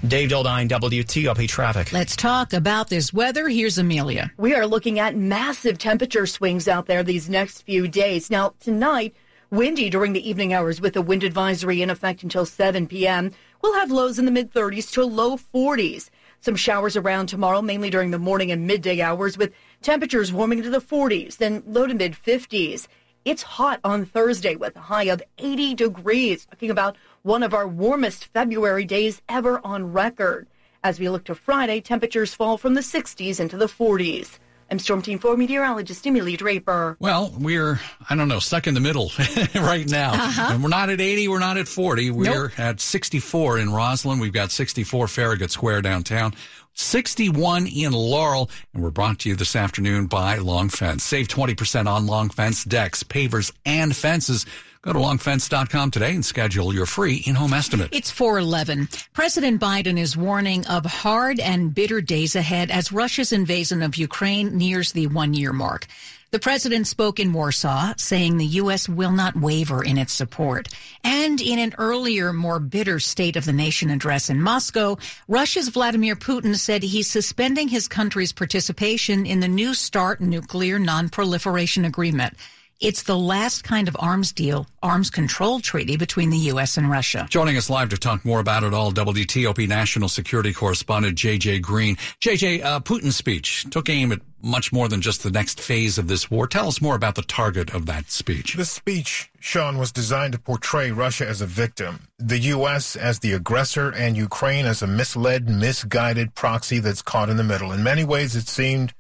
Dave 0.08 0.30
Dildine, 0.30 0.70
WTOP 0.70 1.48
Traffic. 1.48 1.92
Let's 1.92 2.16
talk 2.16 2.54
about 2.54 2.90
this 2.90 3.14
weather. 3.14 3.48
Here's 3.50 3.78
Amelia. 3.78 4.32
We 4.38 4.54
are 4.54 4.68
looking 4.68 5.00
at 5.00 5.16
massive 5.16 5.78
temperature 5.78 6.26
swings 6.26 6.68
out 6.68 6.86
there 6.86 7.04
these 7.04 7.30
next 7.30 7.62
few 7.62 7.88
days. 7.88 8.30
Now, 8.30 8.54
tonight, 8.60 9.16
windy 9.52 9.90
during 9.90 10.14
the 10.14 10.28
evening 10.28 10.54
hours 10.54 10.82
with 10.82 10.96
a 10.96 11.02
wind 11.02 11.24
advisory 11.24 11.82
in 11.82 11.90
effect 11.90 12.24
until 12.24 12.46
7 12.46 12.88
p.m. 12.88 13.32
We'll 13.62 13.74
have 13.76 13.92
lows 13.92 14.20
in 14.20 14.26
the 14.26 14.32
mid 14.32 14.54
30s 14.54 14.92
to 14.94 15.06
low 15.06 15.38
40s. 15.38 16.10
Some 16.40 16.56
showers 16.56 16.96
around 16.96 17.28
tomorrow, 17.28 17.62
mainly 17.62 17.90
during 17.90 18.12
the 18.12 18.20
morning 18.20 18.52
and 18.52 18.68
midday 18.68 19.02
hours, 19.02 19.38
with 19.38 19.54
temperatures 19.82 20.32
warming 20.32 20.62
to 20.62 20.70
the 20.70 20.82
40s, 20.82 21.38
then 21.38 21.64
low 21.66 21.88
to 21.88 21.94
mid 21.94 22.14
50s. 22.14 22.88
It's 23.26 23.42
hot 23.42 23.80
on 23.84 24.06
Thursday 24.06 24.56
with 24.56 24.76
a 24.76 24.82
high 24.82 25.06
of 25.06 25.20
80 25.40 25.74
degrees, 25.74 26.46
talking 26.46 26.70
about 26.70 26.96
one 27.24 27.42
of 27.42 27.56
our 27.56 27.68
warmest 27.68 28.26
February 28.26 28.86
days 28.86 29.20
ever 29.28 29.60
on 29.64 29.92
record. 29.94 30.46
As 30.84 31.00
we 31.00 31.10
look 31.10 31.24
to 31.24 31.34
Friday, 31.34 31.82
temperatures 31.82 32.36
fall 32.36 32.60
from 32.60 32.76
the 32.76 32.82
60s 32.82 33.40
into 33.40 33.58
the 33.58 33.66
40s. 33.66 34.38
I'm 34.70 34.78
Storm 34.78 35.02
Team 35.02 35.18
4 35.18 35.38
meteorologist 35.38 36.06
Amelia 36.06 36.38
Draper. 36.38 36.98
Well, 37.00 37.34
we're, 37.40 37.80
I 38.08 38.16
don't 38.16 38.28
know, 38.28 38.38
stuck 38.38 38.68
in 38.68 38.76
the 38.76 38.80
middle 38.80 39.12
right 39.56 39.90
now. 39.90 40.14
Uh-huh. 40.14 40.50
And 40.54 40.62
we're 40.62 40.70
not 40.70 40.92
at 40.92 41.02
80, 41.02 41.28
we're 41.28 41.40
not 41.40 41.58
at 41.58 41.68
40. 41.68 42.12
We're 42.12 42.52
at 42.60 42.80
64 42.80 43.58
in 43.58 43.70
Rosslyn. 43.70 44.22
We've 44.22 44.34
got 44.34 44.52
64 44.52 45.08
Farragut 45.08 45.50
Square 45.50 45.82
downtown. 45.82 46.36
61 46.76 47.68
in 47.68 47.94
Laurel, 47.94 48.50
and 48.74 48.84
we're 48.84 48.92
brought 48.92 49.20
to 49.20 49.30
you 49.30 49.36
this 49.36 49.56
afternoon 49.56 50.06
by 50.08 50.38
Long 50.38 50.70
Fence. 50.70 51.04
Save 51.04 51.28
20% 51.28 51.88
on 51.88 52.06
Long 52.06 52.30
Fence 52.30 52.64
decks, 52.64 53.02
pavers, 53.04 53.52
and 53.66 53.96
fences. 53.96 54.46
Go 54.86 54.94
to 54.94 55.00
longfence.com 55.00 55.90
today 55.90 56.14
and 56.14 56.24
schedule 56.24 56.72
your 56.72 56.86
free 56.86 57.24
in-home 57.26 57.54
estimate. 57.54 57.90
It's 57.92 58.12
411. 58.12 58.88
President 59.14 59.60
Biden 59.60 59.98
is 59.98 60.16
warning 60.16 60.64
of 60.68 60.86
hard 60.86 61.40
and 61.40 61.74
bitter 61.74 62.02
days 62.02 62.36
ahead 62.36 62.70
as 62.70 62.92
Russia's 62.92 63.32
invasion 63.34 63.82
of 63.82 63.96
Ukraine 63.96 64.56
nears 64.56 64.92
the 64.92 65.08
one-year 65.08 65.54
mark. 65.54 65.88
The 66.32 66.40
president 66.40 66.88
spoke 66.88 67.20
in 67.20 67.34
Warsaw, 67.34 67.94
saying 67.98 68.38
the 68.38 68.46
U.S. 68.46 68.90
will 68.90 69.12
not 69.12 69.36
waver 69.36 69.84
in 69.84 69.98
its 69.98 70.12
support. 70.12 70.68
And 71.04 71.40
in 71.40 71.60
an 71.60 71.76
earlier, 71.78 72.34
more 72.34 72.60
bitter 72.60 73.00
State 73.00 73.36
of 73.36 73.46
the 73.46 73.54
Nation 73.54 73.90
address 73.90 74.30
in 74.30 74.42
Moscow, 74.42 74.98
Russia's 75.28 75.70
Vladimir 75.70 76.16
Putin 76.16 76.56
said 76.56 76.84
he's 76.84 77.10
suspending 77.10 77.68
his 77.68 77.88
country's 77.88 78.34
participation 78.34 79.26
in 79.26 79.40
the 79.40 79.48
New 79.48 79.74
START 79.74 80.20
nuclear 80.20 80.80
non-proliferation 80.80 81.86
agreement. 81.86 82.34
It's 82.82 83.04
the 83.04 83.18
last 83.18 83.64
kind 83.64 83.88
of 83.88 83.96
arms 84.00 84.34
deal, 84.34 84.68
arms 84.84 85.10
control 85.10 85.62
treaty 85.62 85.96
between 85.96 86.30
the 86.30 86.38
U.S. 86.38 86.76
and 86.76 86.90
Russia. 86.90 87.26
Joining 87.30 87.56
us 87.56 87.70
live 87.70 87.88
to 87.90 87.98
talk 87.98 88.26
more 88.26 88.42
about 88.42 88.64
it 88.64 88.74
all, 88.74 88.92
WTOP 88.92 89.66
national 89.70 90.10
security 90.10 90.52
correspondent 90.52 91.18
J.J. 91.18 91.60
Green. 91.60 91.96
J.J., 92.20 92.62
uh, 92.62 92.82
Putin's 92.82 93.16
speech 93.16 93.66
took 93.70 93.90
aim 93.90 94.12
at 94.12 94.20
much 94.46 94.72
more 94.72 94.88
than 94.88 95.02
just 95.02 95.24
the 95.24 95.32
next 95.32 95.60
phase 95.60 95.98
of 95.98 96.08
this 96.08 96.30
war. 96.30 96.48
Tell 96.48 96.68
us 96.68 96.80
more 96.80 96.96
about 96.96 97.16
the 97.16 97.24
target 97.24 97.74
of 97.74 97.88
that 97.88 98.12
speech. 98.12 98.54
The 98.54 98.64
speech, 98.64 99.32
Sean, 99.40 99.78
was 99.78 99.92
designed 99.92 100.34
to 100.34 100.40
portray 100.40 100.92
Russia 100.92 101.28
as 101.28 101.42
a 101.42 101.48
victim, 101.48 102.08
the 102.20 102.38
U.S. 102.40 102.96
as 102.96 103.20
the 103.20 103.34
aggressor, 103.34 103.92
and 103.92 104.16
Ukraine 104.16 104.66
as 104.66 104.82
a 104.82 104.88
misled, 104.88 105.50
misguided 105.50 106.36
proxy 106.36 106.80
that's 106.80 107.02
caught 107.02 107.30
in 107.30 107.38
the 107.38 107.44
middle. 107.44 107.72
In 107.72 107.84
many 107.84 108.04
ways, 108.04 108.36
it 108.36 108.48
seemed 108.48 108.94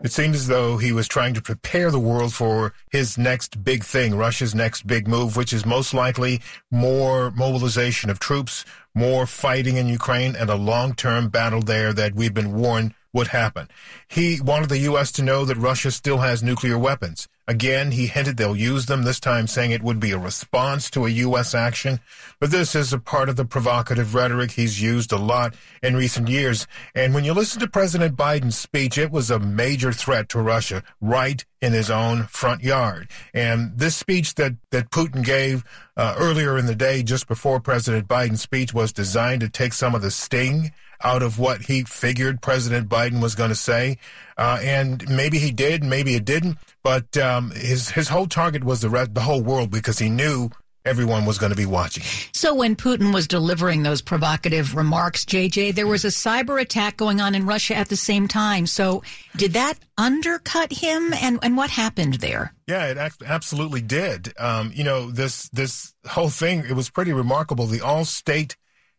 it 0.00 0.12
seemed 0.12 0.34
as 0.34 0.48
though 0.48 0.76
he 0.76 0.92
was 0.92 1.08
trying 1.08 1.34
to 1.34 1.40
prepare 1.40 1.90
the 1.90 2.00
world 2.00 2.34
for 2.34 2.74
his 2.90 3.16
next 3.16 3.64
big 3.64 3.84
thing, 3.84 4.16
Russia's 4.16 4.54
next 4.54 4.86
big 4.86 5.06
move, 5.08 5.36
which 5.36 5.52
is 5.52 5.64
most 5.64 5.94
likely 5.94 6.42
more 6.70 7.30
mobilization 7.30 8.10
of 8.10 8.18
troops, 8.18 8.64
more 8.94 9.24
fighting 9.24 9.76
in 9.76 9.86
Ukraine, 9.88 10.34
and 10.36 10.50
a 10.50 10.56
long-term 10.56 11.28
battle 11.28 11.62
there 11.62 11.92
that 11.92 12.14
we've 12.14 12.34
been 12.34 12.54
warned 12.54 12.92
would 13.14 13.28
happen. 13.28 13.68
He 14.08 14.40
wanted 14.40 14.68
the 14.68 14.78
U.S. 14.80 15.10
to 15.12 15.22
know 15.22 15.46
that 15.46 15.56
Russia 15.56 15.90
still 15.90 16.18
has 16.18 16.42
nuclear 16.42 16.76
weapons. 16.76 17.28
Again, 17.46 17.90
he 17.90 18.06
hinted 18.06 18.38
they'll 18.38 18.56
use 18.56 18.86
them, 18.86 19.02
this 19.02 19.20
time 19.20 19.46
saying 19.46 19.70
it 19.70 19.82
would 19.82 20.00
be 20.00 20.12
a 20.12 20.18
response 20.18 20.88
to 20.90 21.04
a 21.04 21.10
U.S. 21.10 21.54
action. 21.54 22.00
But 22.40 22.50
this 22.50 22.74
is 22.74 22.92
a 22.92 22.98
part 22.98 23.28
of 23.28 23.36
the 23.36 23.44
provocative 23.44 24.14
rhetoric 24.14 24.52
he's 24.52 24.80
used 24.80 25.12
a 25.12 25.18
lot 25.18 25.54
in 25.82 25.94
recent 25.94 26.28
years. 26.28 26.66
And 26.94 27.12
when 27.12 27.24
you 27.24 27.34
listen 27.34 27.60
to 27.60 27.68
President 27.68 28.16
Biden's 28.16 28.56
speech, 28.56 28.96
it 28.96 29.10
was 29.10 29.30
a 29.30 29.38
major 29.38 29.92
threat 29.92 30.30
to 30.30 30.40
Russia 30.40 30.82
right 31.02 31.44
in 31.60 31.74
his 31.74 31.90
own 31.90 32.24
front 32.24 32.62
yard. 32.62 33.10
And 33.34 33.78
this 33.78 33.94
speech 33.94 34.36
that, 34.36 34.54
that 34.70 34.90
Putin 34.90 35.22
gave 35.22 35.64
uh, 35.98 36.14
earlier 36.18 36.56
in 36.56 36.64
the 36.64 36.74
day, 36.74 37.02
just 37.02 37.28
before 37.28 37.60
President 37.60 38.08
Biden's 38.08 38.42
speech, 38.42 38.72
was 38.72 38.90
designed 38.90 39.42
to 39.42 39.50
take 39.50 39.74
some 39.74 39.94
of 39.94 40.00
the 40.00 40.10
sting 40.10 40.72
out 41.04 41.22
of 41.22 41.38
what 41.38 41.62
he 41.62 41.84
figured 41.84 42.40
President 42.40 42.88
Biden 42.88 43.20
was 43.22 43.34
going 43.34 43.50
to 43.50 43.54
say. 43.54 43.98
Uh, 44.36 44.58
and 44.62 45.08
maybe 45.08 45.38
he 45.38 45.52
did, 45.52 45.84
maybe 45.84 46.14
it 46.14 46.24
didn't. 46.24 46.58
But 46.82 47.16
um, 47.16 47.50
his 47.52 47.90
his 47.90 48.08
whole 48.08 48.26
target 48.26 48.64
was 48.64 48.80
the 48.80 48.90
rest, 48.90 49.14
the 49.14 49.20
whole 49.20 49.42
world 49.42 49.70
because 49.70 49.98
he 49.98 50.08
knew 50.08 50.50
everyone 50.84 51.24
was 51.24 51.38
going 51.38 51.50
to 51.50 51.56
be 51.56 51.66
watching. 51.66 52.02
So 52.32 52.54
when 52.54 52.76
Putin 52.76 53.12
was 53.12 53.26
delivering 53.26 53.82
those 53.82 54.02
provocative 54.02 54.76
remarks, 54.76 55.24
JJ, 55.24 55.74
there 55.74 55.86
was 55.86 56.04
a 56.04 56.08
cyber 56.08 56.60
attack 56.60 56.96
going 56.96 57.20
on 57.20 57.34
in 57.34 57.46
Russia 57.46 57.74
at 57.74 57.88
the 57.88 57.96
same 57.96 58.28
time. 58.28 58.66
So 58.66 59.02
did 59.36 59.54
that 59.54 59.78
undercut 59.96 60.72
him? 60.72 61.14
And 61.14 61.38
and 61.42 61.56
what 61.56 61.70
happened 61.70 62.14
there? 62.14 62.54
Yeah, 62.66 62.86
it 62.86 63.12
absolutely 63.24 63.82
did. 63.82 64.32
Um, 64.38 64.72
you 64.74 64.84
know, 64.84 65.10
this 65.10 65.48
this 65.50 65.94
whole 66.06 66.30
thing 66.30 66.64
it 66.68 66.74
was 66.74 66.90
pretty 66.90 67.12
remarkable. 67.12 67.66
The 67.66 67.80
all 67.80 68.04
state 68.04 68.56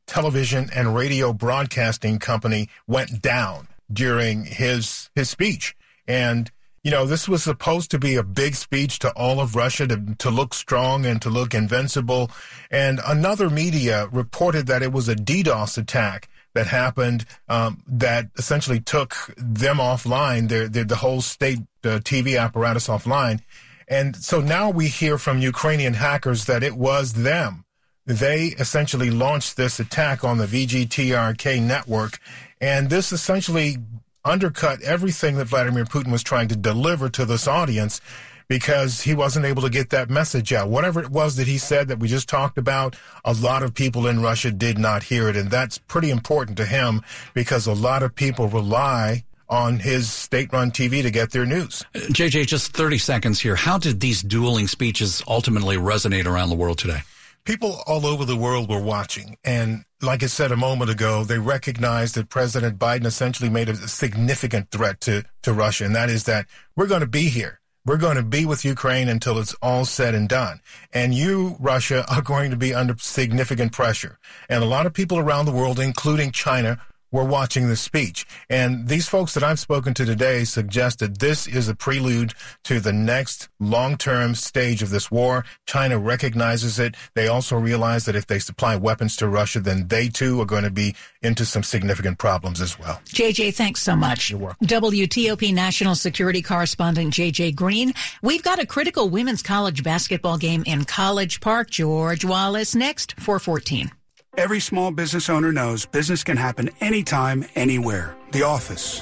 television 0.08 0.70
and 0.74 0.96
radio 0.96 1.34
broadcasting 1.34 2.20
company 2.20 2.70
went 2.88 3.22
down 3.22 3.68
during 3.92 4.46
his 4.46 5.10
his 5.16 5.30
speech 5.30 5.76
and 6.08 6.52
you 6.86 6.92
know, 6.92 7.08
this 7.08 7.28
was 7.28 7.44
supposed 7.44 7.90
to 7.90 7.98
be 7.98 8.16
a 8.16 8.22
big 8.22 8.54
speech 8.54 9.00
to 9.00 9.10
all 9.14 9.40
of 9.40 9.56
Russia 9.56 9.88
to, 9.88 10.16
to 10.20 10.30
look 10.30 10.54
strong 10.54 11.04
and 11.04 11.20
to 11.24 11.32
look 11.32 11.56
invincible. 11.56 12.30
And 12.70 13.02
another 13.08 13.50
media 13.50 14.08
reported 14.12 14.68
that 14.68 14.84
it 14.84 14.94
was 14.94 15.10
a 15.10 15.16
DDoS 15.16 15.80
attack 15.80 16.30
that 16.54 16.68
happened 16.68 17.26
um, 17.50 17.82
that 17.88 18.28
essentially 18.38 18.80
took 18.80 19.34
them 19.36 19.78
offline, 19.78 20.48
their, 20.48 20.68
their, 20.70 20.84
the 20.84 20.98
whole 20.98 21.22
state 21.22 21.58
uh, 21.84 21.98
TV 22.06 22.40
apparatus 22.40 22.88
offline. 22.88 23.42
And 23.88 24.16
so 24.16 24.40
now 24.40 24.70
we 24.70 24.88
hear 24.88 25.18
from 25.18 25.40
Ukrainian 25.40 25.96
hackers 25.96 26.46
that 26.46 26.62
it 26.62 26.78
was 26.78 27.14
them. 27.14 27.65
They 28.06 28.48
essentially 28.60 29.10
launched 29.10 29.58
this 29.58 29.80
attack 29.80 30.24
on 30.24 30.38
the 30.38 30.46
VGTRK 30.46 31.62
network. 31.62 32.20
And 32.62 32.90
this 32.90 33.12
essentially 33.12 33.78
undercut 34.24 34.82
everything 34.82 35.38
that 35.38 35.46
Vladimir 35.46 35.86
Putin 35.86 36.12
was 36.12 36.24
trying 36.24 36.48
to 36.50 36.56
deliver 36.56 37.10
to 37.10 37.26
this 37.26 37.48
audience 37.48 38.02
because 38.48 39.02
he 39.02 39.16
wasn't 39.16 39.46
able 39.46 39.64
to 39.64 39.70
get 39.70 39.90
that 39.90 40.10
message 40.10 40.54
out. 40.54 40.70
Whatever 40.70 41.02
it 41.02 41.10
was 41.10 41.36
that 41.38 41.48
he 41.48 41.58
said 41.58 41.88
that 41.88 42.00
we 42.00 42.08
just 42.08 42.30
talked 42.30 42.58
about, 42.58 42.96
a 43.24 43.34
lot 43.34 43.64
of 43.64 43.74
people 43.74 44.06
in 44.06 44.22
Russia 44.22 44.52
did 44.52 44.78
not 44.78 45.04
hear 45.04 45.28
it. 45.30 45.36
And 45.36 45.50
that's 45.50 45.78
pretty 45.78 46.12
important 46.12 46.58
to 46.58 46.66
him 46.66 47.02
because 47.34 47.66
a 47.66 47.74
lot 47.74 48.04
of 48.04 48.14
people 48.14 48.48
rely 48.48 49.24
on 49.50 49.80
his 49.80 50.12
state 50.12 50.52
run 50.54 50.72
TV 50.72 51.02
to 51.02 51.12
get 51.12 51.32
their 51.32 51.46
news. 51.46 51.84
Uh, 51.94 52.00
JJ, 52.00 52.48
just 52.48 52.74
30 52.74 52.98
seconds 52.98 53.40
here. 53.40 53.56
How 53.56 53.78
did 53.78 54.00
these 54.00 54.22
dueling 54.22 54.68
speeches 54.68 55.24
ultimately 55.28 55.78
resonate 55.78 56.26
around 56.26 56.50
the 56.50 56.56
world 56.56 56.78
today? 56.78 57.02
People 57.46 57.84
all 57.86 58.08
over 58.08 58.26
the 58.26 58.36
world 58.36 58.70
were 58.70 58.82
watching. 58.82 59.38
And 59.44 59.86
like 60.02 60.24
I 60.24 60.26
said 60.26 60.52
a 60.52 60.58
moment 60.58 60.90
ago, 60.90 61.24
they 61.24 61.38
recognized 61.38 62.16
that 62.16 62.30
President 62.30 62.80
Biden 62.80 63.06
essentially 63.06 63.50
made 63.50 63.70
a 63.70 63.76
significant 63.76 64.72
threat 64.72 65.00
to, 65.02 65.24
to 65.44 65.54
Russia. 65.54 65.86
And 65.86 65.96
that 65.96 66.10
is 66.10 66.24
that 66.24 66.48
we're 66.76 66.88
going 66.88 67.02
to 67.02 67.08
be 67.08 67.30
here. 67.30 67.62
We're 67.86 67.98
going 67.98 68.18
to 68.18 68.24
be 68.24 68.48
with 68.48 68.66
Ukraine 68.66 69.08
until 69.08 69.38
it's 69.38 69.54
all 69.62 69.86
said 69.86 70.16
and 70.16 70.28
done. 70.28 70.60
And 70.92 71.14
you, 71.14 71.56
Russia, 71.60 72.04
are 72.12 72.24
going 72.24 72.50
to 72.50 72.58
be 72.58 72.74
under 72.74 72.96
significant 72.98 73.72
pressure. 73.72 74.18
And 74.50 74.64
a 74.64 74.68
lot 74.68 74.88
of 74.88 74.94
people 74.94 75.20
around 75.20 75.46
the 75.46 75.52
world, 75.52 75.80
including 75.80 76.32
China, 76.32 76.80
were 77.16 77.24
watching 77.24 77.70
the 77.70 77.78
speech. 77.78 78.28
And 78.50 78.90
these 78.90 79.08
folks 79.08 79.34
that 79.36 79.44
I've 79.44 79.60
spoken 79.60 79.94
to 79.94 80.06
today 80.06 80.44
suggest 80.44 81.00
that 81.00 81.20
this 81.20 81.48
is 81.48 81.70
a 81.70 81.76
prelude 81.76 82.34
to 82.66 82.82
the 82.82 82.92
next 82.92 83.48
long-term 83.60 84.36
stage 84.36 84.84
of 84.84 84.90
this 84.90 85.10
war. 85.10 85.46
China 85.66 85.98
recognizes 85.98 86.78
it. 86.78 86.96
They 87.14 87.28
also 87.28 87.56
realize 87.56 88.04
that 88.06 88.18
if 88.18 88.28
they 88.28 88.40
supply 88.40 88.76
weapons 88.76 89.16
to 89.18 89.30
Russia, 89.30 89.62
then 89.62 89.88
they 89.88 90.10
too 90.10 90.42
are 90.42 90.46
going 90.46 90.66
to 90.66 90.70
be 90.70 90.94
into 91.22 91.46
some 91.46 91.64
significant 91.64 92.18
problems 92.18 92.60
as 92.60 92.78
well. 92.78 93.00
JJ, 93.06 93.56
thanks 93.56 93.82
so 93.82 93.96
much. 93.96 94.30
You're 94.30 94.40
welcome. 94.40 94.68
WTOP 94.68 95.54
national 95.54 95.96
security 95.96 96.42
correspondent 96.42 97.14
JJ 97.14 97.56
Green. 97.56 97.94
We've 98.22 98.44
got 98.44 98.60
a 98.60 98.66
critical 98.66 99.10
women's 99.10 99.42
college 99.42 99.84
basketball 99.84 100.38
game 100.38 100.64
in 100.66 100.84
College 100.84 101.40
Park. 101.40 101.70
George 101.70 102.26
Wallace 102.26 102.76
next, 102.76 103.14
414. 103.20 103.90
Every 104.38 104.60
small 104.60 104.92
business 104.92 105.30
owner 105.30 105.54
knows 105.54 105.86
business 105.86 106.22
can 106.22 106.36
happen 106.36 106.70
anytime, 106.82 107.46
anywhere. 107.56 108.18
The 108.32 108.44
office, 108.44 109.00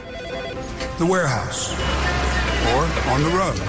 the 0.99 1.07
warehouse, 1.09 1.71
or 2.69 2.85
on 3.09 3.23
the 3.23 3.31
road. 3.35 3.59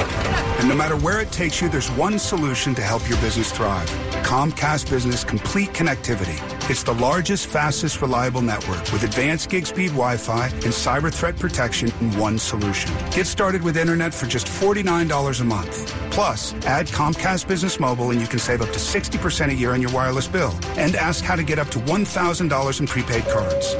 And 0.61 0.69
no 0.69 0.75
matter 0.75 0.97
where 0.97 1.23
it 1.23 1.33
takes 1.33 1.63
you, 1.63 1.71
there's 1.71 1.91
one 1.93 2.19
solution 2.19 2.75
to 2.75 2.83
help 2.83 3.09
your 3.09 3.19
business 3.23 3.51
thrive. 3.51 3.89
Comcast 4.25 4.91
Business 4.91 5.25
Complete 5.25 5.71
Connectivity. 5.71 6.39
It's 6.67 6.83
the 6.83 6.95
largest, 6.95 7.49
fastest, 7.49 8.01
reliable 8.01 8.41
network 8.41 8.91
with 8.91 9.03
advanced 9.03 9.51
gig 9.51 9.67
speed 9.67 9.89
Wi-Fi 9.89 10.47
and 10.47 10.73
cyber 10.73 11.13
threat 11.13 11.39
protection 11.39 11.93
in 12.01 12.19
one 12.19 12.39
solution. 12.39 12.91
Get 13.11 13.27
started 13.27 13.61
with 13.61 13.77
internet 13.77 14.15
for 14.15 14.25
just 14.25 14.47
$49 14.47 15.41
a 15.41 15.45
month. 15.45 15.95
Plus, 16.11 16.55
add 16.65 16.87
Comcast 16.87 17.47
Business 17.47 17.79
Mobile 17.79 18.13
and 18.13 18.21
you 18.21 18.27
can 18.27 18.39
save 18.39 18.63
up 18.63 18.71
to 18.71 18.79
60% 18.79 19.51
a 19.51 19.55
year 19.55 19.73
on 19.73 19.83
your 19.83 19.93
wireless 19.93 20.27
bill. 20.27 20.55
And 20.79 20.97
ask 20.97 21.23
how 21.23 21.37
to 21.37 21.43
get 21.43 21.59
up 21.59 21.69
to 21.69 21.79
$1,000 21.81 22.81
in 22.81 22.87
prepaid 22.87 23.25
cards. 23.25 23.75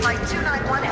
Flight 0.00 0.18
291 0.28 0.84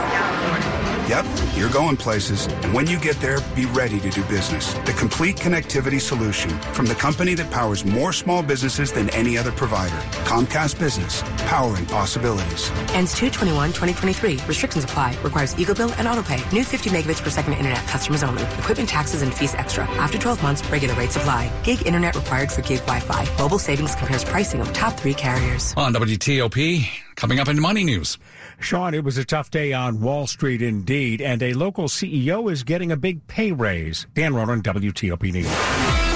you're 1.58 1.70
going 1.70 1.96
places. 1.96 2.46
And 2.46 2.72
when 2.72 2.86
you 2.86 2.98
get 2.98 3.16
there, 3.20 3.40
be 3.54 3.66
ready 3.66 3.98
to 4.00 4.10
do 4.10 4.22
business. 4.24 4.74
The 4.84 4.92
complete 4.92 5.36
connectivity 5.36 6.00
solution 6.00 6.50
from 6.72 6.86
the 6.86 6.94
company 6.94 7.34
that 7.34 7.50
powers 7.50 7.84
more 7.84 8.12
small 8.12 8.42
businesses 8.42 8.92
than 8.92 9.10
any 9.10 9.36
other 9.36 9.50
provider. 9.50 9.96
Comcast 10.24 10.78
Business, 10.78 11.22
powering 11.48 11.84
possibilities. 11.86 12.70
Ends 12.94 13.14
221-2023. 13.16 14.46
Restrictions 14.46 14.84
apply. 14.84 15.16
Requires 15.22 15.58
Eagle 15.58 15.74
Bill 15.74 15.92
and 15.98 16.06
AutoPay. 16.06 16.52
New 16.52 16.64
50 16.64 16.90
megabits 16.90 17.22
per 17.22 17.30
second 17.30 17.54
internet. 17.54 17.84
Customers 17.86 18.22
only. 18.22 18.42
Equipment 18.58 18.88
taxes 18.88 19.22
and 19.22 19.34
fees 19.34 19.54
extra. 19.54 19.84
After 19.98 20.18
12 20.18 20.42
months, 20.42 20.64
regular 20.70 20.94
rates 20.94 21.16
apply. 21.16 21.50
Gig 21.64 21.84
internet 21.86 22.14
required 22.14 22.52
for 22.52 22.62
gig 22.62 22.80
Wi-Fi. 22.80 23.26
Mobile 23.38 23.58
savings 23.58 23.94
compares 23.96 24.24
pricing 24.24 24.60
of 24.60 24.72
top 24.72 24.98
three 24.98 25.14
carriers. 25.14 25.74
On 25.76 25.92
WTOP, 25.92 26.86
coming 27.16 27.40
up 27.40 27.48
in 27.48 27.60
Money 27.60 27.84
News. 27.84 28.16
Sean, 28.60 28.92
it 28.92 29.04
was 29.04 29.16
a 29.16 29.24
tough 29.24 29.50
day 29.50 29.72
on 29.72 30.00
Wall 30.00 30.26
Street 30.26 30.62
indeed, 30.62 31.20
and 31.20 31.42
a 31.42 31.54
local 31.54 31.84
CEO 31.84 32.50
is 32.50 32.64
getting 32.64 32.90
a 32.90 32.96
big 32.96 33.26
pay 33.26 33.52
raise. 33.52 34.06
Dan 34.14 34.34
Ronan, 34.34 34.62
WTOP 34.62 35.32
News. 35.32 36.07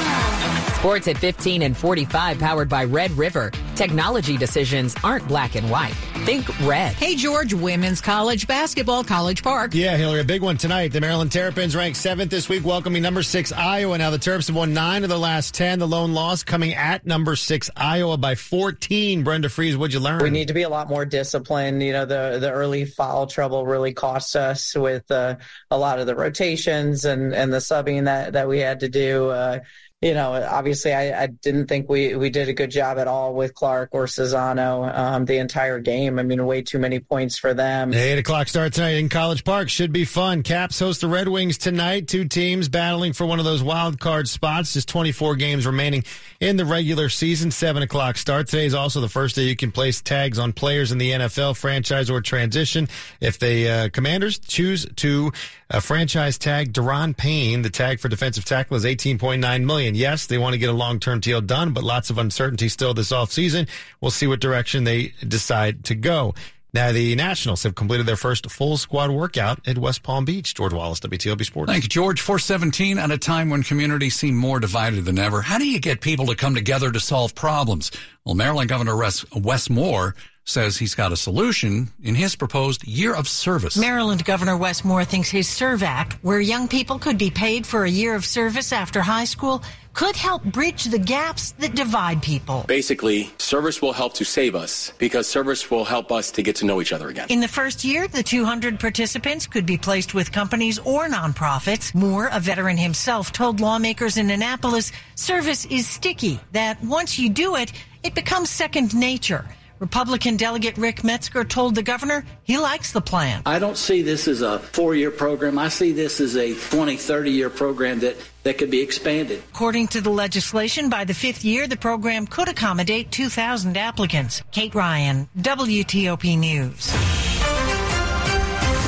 Sports 0.83 1.07
at 1.07 1.17
15 1.17 1.62
and 1.62 1.77
45, 1.77 2.41
powered 2.41 2.69
by 2.69 2.83
Red 2.83 3.12
River. 3.12 3.53
Technology 3.77 4.37
decisions 4.37 4.97
aren't 5.05 5.29
black 5.29 5.55
and 5.55 5.71
white. 5.71 5.95
Think 6.25 6.49
red. 6.67 6.93
Hey, 6.95 7.15
George, 7.15 7.55
women's 7.55 8.01
college 8.01 8.49
basketball, 8.49 9.05
College 9.05 9.45
Park. 9.45 9.75
Yeah, 9.75 9.97
Hillary, 9.97 10.23
a 10.23 10.25
big 10.25 10.43
one 10.43 10.57
tonight. 10.57 10.89
The 10.89 11.01
Maryland 11.01 11.31
Terrapins 11.31 11.77
ranked 11.77 11.99
seventh 11.99 12.33
this 12.33 12.49
week, 12.49 12.65
welcoming 12.65 13.01
number 13.01 13.23
six 13.23 13.53
Iowa. 13.53 13.97
Now 13.97 14.11
the 14.11 14.19
Terps 14.19 14.49
have 14.49 14.57
won 14.57 14.75
nine 14.75 15.05
of 15.05 15.09
the 15.09 15.21
last 15.21 15.55
ten. 15.55 15.79
The 15.79 15.87
lone 15.87 16.15
loss 16.15 16.43
coming 16.43 16.75
at 16.75 17.07
number 17.07 17.37
six 17.37 17.71
Iowa 17.77 18.17
by 18.17 18.35
14. 18.35 19.23
Brenda 19.23 19.47
Frese, 19.51 19.77
what'd 19.77 19.95
you 19.95 20.01
learn? 20.01 20.21
We 20.21 20.31
need 20.31 20.49
to 20.49 20.55
be 20.55 20.62
a 20.62 20.69
lot 20.69 20.89
more 20.89 21.05
disciplined. 21.05 21.81
You 21.81 21.93
know, 21.93 22.07
the 22.07 22.39
the 22.41 22.51
early 22.51 22.87
foul 22.87 23.29
trouble 23.29 23.67
really 23.67 23.93
cost 23.93 24.35
us 24.35 24.75
with 24.75 25.09
uh, 25.12 25.37
a 25.71 25.79
lot 25.79 26.01
of 26.01 26.09
the 26.09 26.17
rotations 26.17 27.05
and 27.05 27.33
and 27.33 27.53
the 27.53 27.59
subbing 27.59 28.07
that 28.07 28.33
that 28.33 28.49
we 28.49 28.59
had 28.59 28.81
to 28.81 28.89
do. 28.89 29.31
Uh, 29.31 29.61
you 30.02 30.14
know, 30.14 30.32
obviously, 30.32 30.92
I, 30.92 31.23
I, 31.23 31.26
didn't 31.28 31.68
think 31.68 31.88
we, 31.88 32.16
we 32.16 32.28
did 32.28 32.49
a 32.49 32.52
good 32.52 32.73
job 32.73 32.99
at 32.99 33.06
all 33.06 33.35
with 33.35 33.54
Clark 33.54 33.90
or 33.92 34.06
Czinano 34.06 34.92
um, 34.92 35.25
the 35.26 35.38
entire 35.38 35.78
game. 35.78 36.18
I 36.18 36.25
mean, 36.25 36.44
way 36.44 36.61
too 36.61 36.80
many 36.80 36.99
points 36.99 37.38
for 37.38 37.54
them. 37.54 37.94
Eight 37.94 38.18
o'clock 38.18 38.49
start 38.49 38.73
tonight 38.73 38.97
in 38.97 39.09
College 39.09 39.44
Park 39.44 39.68
should 39.68 39.92
be 39.92 40.04
fun. 40.04 40.42
Caps 40.42 40.80
host 40.80 41.02
the 41.02 41.06
Red 41.09 41.28
Wings 41.28 41.56
tonight. 41.56 42.09
Two 42.09 42.24
teams 42.24 42.68
battling 42.68 43.12
for 43.12 43.27
one 43.27 43.38
of 43.38 43.44
those 43.44 43.62
wild 43.62 44.00
card 44.00 44.29
spots. 44.29 44.72
Just 44.72 44.88
24 44.88 45.37
games 45.37 45.66
remaining 45.66 46.03
in 46.40 46.57
the 46.57 46.64
regular 46.64 47.09
season. 47.09 47.53
Seven 47.53 47.85
o'clock 47.85 48.16
start. 48.16 48.48
Today 48.48 48.66
is 48.66 48.74
also 48.74 49.00
the 49.00 49.09
first 49.09 49.37
day 49.37 49.42
you 49.42 49.55
can 49.55 49.70
place 49.70 50.00
tags 50.00 50.37
on 50.37 50.53
players 50.53 50.90
in 50.90 50.98
the 50.98 51.12
NFL 51.12 51.57
franchise 51.57 52.11
or 52.11 52.20
transition. 52.20 52.88
If 53.20 53.38
the 53.38 53.70
uh, 53.70 53.88
Commanders 53.90 54.40
choose 54.40 54.85
to 54.96 55.31
uh, 55.72 55.80
franchise 55.80 56.38
tag 56.38 56.72
Daron 56.72 57.16
Payne, 57.16 57.62
the 57.62 57.70
tag 57.70 57.98
for 57.98 58.08
defensive 58.08 58.44
tackle 58.44 58.76
is 58.76 58.85
18.9 58.85 59.64
million. 59.64 59.94
Yes, 59.94 60.26
they 60.26 60.38
want 60.38 60.52
to 60.52 60.58
get 60.58 60.68
a 60.68 60.74
long-term 60.74 61.20
deal 61.20 61.40
done, 61.40 61.72
but 61.72 61.82
lots 61.82 62.11
of 62.11 62.18
uncertainty 62.18 62.68
still 62.68 62.94
this 62.94 63.11
offseason. 63.11 63.68
We'll 64.00 64.11
see 64.11 64.26
what 64.26 64.40
direction 64.40 64.85
they 64.85 65.14
decide 65.26 65.85
to 65.87 65.94
go. 65.94 66.35
Now, 66.74 66.90
the 66.90 67.14
Nationals 67.16 67.64
have 67.64 67.74
completed 67.74 68.06
their 68.06 68.16
first 68.16 68.50
full 68.50 68.78
squad 68.78 69.11
workout 69.11 69.61
at 69.68 69.76
West 69.76 70.02
Palm 70.02 70.24
Beach. 70.24 70.54
George 70.54 70.72
Wallace, 70.72 71.00
WTOP 71.00 71.44
Sports. 71.44 71.70
Thank 71.70 71.85
you, 71.85 71.88
George. 71.90 72.20
417 72.22 72.98
at 72.98 73.11
a 73.11 73.18
time 73.18 73.50
when 73.50 73.62
communities 73.62 74.14
seem 74.14 74.35
more 74.35 74.58
divided 74.58 75.04
than 75.04 75.18
ever. 75.18 75.42
How 75.42 75.58
do 75.58 75.66
you 75.66 75.78
get 75.78 76.00
people 76.00 76.26
to 76.26 76.35
come 76.35 76.54
together 76.54 76.90
to 76.90 76.98
solve 76.98 77.35
problems? 77.35 77.90
Well, 78.24 78.35
Maryland 78.35 78.70
Governor 78.70 78.96
Wes 78.96 79.68
Moore 79.68 80.14
says 80.44 80.76
he's 80.76 80.94
got 80.94 81.12
a 81.12 81.16
solution 81.16 81.88
in 82.02 82.14
his 82.14 82.35
proposed 82.35 82.87
year 82.87 83.14
of 83.14 83.28
service. 83.28 83.76
Maryland 83.76 84.24
Governor 84.24 84.57
Wes 84.57 84.85
Moore 84.85 85.05
thinks 85.05 85.31
his 85.31 85.46
ServAct, 85.46 86.14
where 86.22 86.40
young 86.40 86.66
people 86.66 86.98
could 86.98 87.16
be 87.16 87.31
paid 87.31 87.66
for 87.66 87.85
a 87.85 87.90
year 87.90 88.14
of 88.14 88.24
service 88.24 88.72
after 88.72 89.00
high 89.00 89.24
school, 89.24 89.62
could 89.94 90.16
help 90.16 90.42
bridge 90.42 90.85
the 90.85 90.98
gaps 90.98 91.52
that 91.52 91.74
divide 91.74 92.22
people. 92.22 92.64
Basically, 92.66 93.31
service 93.38 93.83
will 93.83 93.92
help 93.92 94.14
to 94.14 94.24
save 94.24 94.55
us 94.55 94.92
because 94.98 95.28
service 95.28 95.70
will 95.70 95.85
help 95.85 96.11
us 96.11 96.31
to 96.33 96.42
get 96.42 96.57
to 96.57 96.64
know 96.64 96.81
each 96.81 96.92
other 96.92 97.09
again. 97.09 97.26
In 97.28 97.40
the 97.40 97.48
first 97.48 97.85
year, 97.85 98.09
the 98.09 98.22
200 98.22 98.81
participants 98.81 99.46
could 99.46 99.66
be 99.66 99.76
placed 99.76 100.14
with 100.14 100.33
companies 100.33 100.78
or 100.81 101.09
nonprofits. 101.09 101.94
Moore, 101.94 102.31
a 102.33 102.40
veteran 102.40 102.78
himself, 102.78 103.33
told 103.33 103.61
lawmakers 103.61 104.16
in 104.16 104.31
Annapolis 104.31 104.92
service 105.14 105.66
is 105.66 105.87
sticky, 105.87 106.40
that 106.52 106.83
once 106.83 107.18
you 107.18 107.28
do 107.28 107.57
it, 107.57 107.72
it 108.02 108.14
becomes 108.14 108.50
second 108.50 108.94
nature. 108.96 109.44
Republican 109.83 110.37
delegate 110.37 110.79
Ric 110.79 111.03
Metzgar 111.03 111.49
told 111.49 111.75
the 111.75 111.83
governor 111.83 112.25
he 112.45 112.57
likes 112.57 112.92
the 112.92 113.01
plan. 113.01 113.42
I 113.45 113.59
don't 113.59 113.77
see 113.77 114.03
this 114.03 114.29
as 114.29 114.40
a 114.40 114.61
four 114.61 114.95
year 114.95 115.11
program. 115.11 115.59
I 115.59 115.71
see 115.71 115.90
this 115.90 116.21
as 116.21 116.37
a 116.37 116.55
20, 116.55 116.97
30 116.97 117.31
year 117.33 117.51
program 117.51 117.99
that, 117.99 118.16
that 118.45 118.59
could 118.59 118.71
be 118.71 118.81
expanded. 118.81 119.42
According 119.51 119.88
to 119.88 120.01
the 120.01 120.11
legislation, 120.11 120.88
by 120.88 121.03
the 121.03 121.14
fifth 121.14 121.45
year, 121.45 121.66
the 121.66 121.77
program 121.77 122.29
could 122.29 122.49
accommodate 122.49 123.11
2,000 123.11 123.77
applicants. 123.77 124.40
Kate 124.53 124.73
Ryan, 124.73 125.29
WTOP 125.38 126.38
News. 126.38 126.92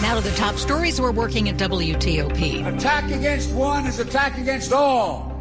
Now 0.00 0.14
to 0.14 0.20
the 0.20 0.35
top 0.37 0.54
stories 0.54 1.00
we're 1.00 1.11
working 1.11 1.48
at 1.48 1.57
WTOP. 1.57 2.72
Attack 2.76 3.11
against 3.11 3.50
one 3.50 3.87
is 3.87 3.98
attack 3.98 4.38
against 4.38 4.72
all. 4.72 5.33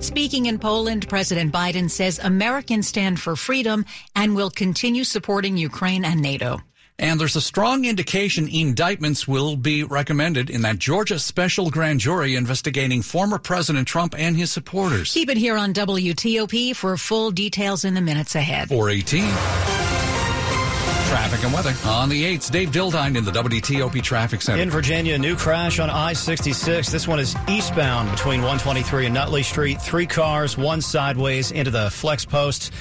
Speaking 0.00 0.46
in 0.46 0.58
Poland, 0.58 1.08
President 1.08 1.52
Biden 1.52 1.90
says 1.90 2.18
Americans 2.18 2.88
stand 2.88 3.20
for 3.20 3.36
freedom 3.36 3.84
and 4.14 4.34
will 4.34 4.50
continue 4.50 5.04
supporting 5.04 5.56
Ukraine 5.56 6.04
and 6.04 6.20
NATO. 6.20 6.60
And 6.98 7.20
there's 7.20 7.34
a 7.34 7.40
strong 7.40 7.84
indication 7.84 8.48
indictments 8.48 9.26
will 9.26 9.56
be 9.56 9.82
recommended 9.82 10.48
in 10.48 10.62
that 10.62 10.78
Georgia 10.78 11.18
special 11.18 11.68
grand 11.68 11.98
jury 12.00 12.36
investigating 12.36 13.02
former 13.02 13.38
President 13.38 13.88
Trump 13.88 14.14
and 14.16 14.36
his 14.36 14.52
supporters. 14.52 15.12
Keep 15.12 15.30
it 15.30 15.36
here 15.36 15.56
on 15.56 15.74
WTOP 15.74 16.76
for 16.76 16.96
full 16.96 17.32
details 17.32 17.84
in 17.84 17.94
the 17.94 18.00
minutes 18.00 18.36
ahead. 18.36 18.68
418. 18.68 19.93
Traffic 21.14 21.44
and 21.44 21.54
weather 21.54 21.72
on 21.86 22.08
the 22.08 22.24
8th. 22.24 22.50
Dave 22.50 22.70
Dildine 22.72 23.16
in 23.16 23.24
the 23.24 23.30
WTOP 23.30 24.02
Traffic 24.02 24.42
Center. 24.42 24.60
In 24.60 24.68
Virginia, 24.68 25.16
new 25.16 25.36
crash 25.36 25.78
on 25.78 25.88
I 25.88 26.12
66. 26.12 26.90
This 26.90 27.06
one 27.06 27.20
is 27.20 27.36
eastbound 27.48 28.10
between 28.10 28.40
123 28.40 29.06
and 29.06 29.14
Nutley 29.14 29.44
Street. 29.44 29.80
Three 29.80 30.06
cars, 30.06 30.58
one 30.58 30.80
sideways 30.80 31.52
into 31.52 31.70
the 31.70 31.88
flex 31.90 32.24
post. 32.24 32.72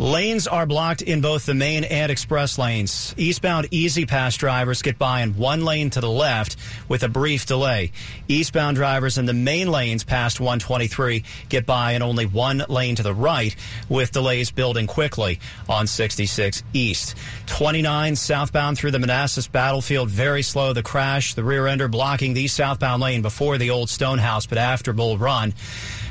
Lanes 0.00 0.48
are 0.48 0.64
blocked 0.64 1.02
in 1.02 1.20
both 1.20 1.44
the 1.44 1.52
main 1.52 1.84
and 1.84 2.10
express 2.10 2.56
lanes. 2.56 3.14
Eastbound 3.18 3.68
E-ZPass 3.70 4.38
drivers 4.38 4.80
get 4.80 4.98
by 4.98 5.20
in 5.20 5.36
one 5.36 5.62
lane 5.62 5.90
to 5.90 6.00
the 6.00 6.08
left 6.08 6.56
with 6.88 7.02
a 7.02 7.08
brief 7.10 7.44
delay. 7.44 7.92
Eastbound 8.26 8.78
drivers 8.78 9.18
in 9.18 9.26
the 9.26 9.34
main 9.34 9.70
lanes 9.70 10.02
past 10.02 10.40
123 10.40 11.22
get 11.50 11.66
by 11.66 11.92
in 11.92 12.00
only 12.00 12.24
one 12.24 12.64
lane 12.70 12.96
to 12.96 13.02
the 13.02 13.12
right 13.12 13.54
with 13.90 14.10
delays 14.10 14.50
building 14.50 14.86
quickly 14.86 15.38
on 15.68 15.86
66 15.86 16.62
East. 16.72 17.14
29 17.48 18.16
southbound 18.16 18.78
through 18.78 18.92
the 18.92 18.98
Manassas 18.98 19.48
battlefield, 19.48 20.08
very 20.08 20.42
slow. 20.42 20.72
The 20.72 20.82
crash, 20.82 21.34
the 21.34 21.44
rear 21.44 21.66
ender 21.66 21.88
blocking 21.88 22.32
the 22.32 22.48
southbound 22.48 23.02
lane 23.02 23.20
before 23.20 23.58
the 23.58 23.68
old 23.68 23.90
Stonehouse, 23.90 24.46
but 24.46 24.56
after 24.56 24.94
Bull 24.94 25.18
Run. 25.18 25.52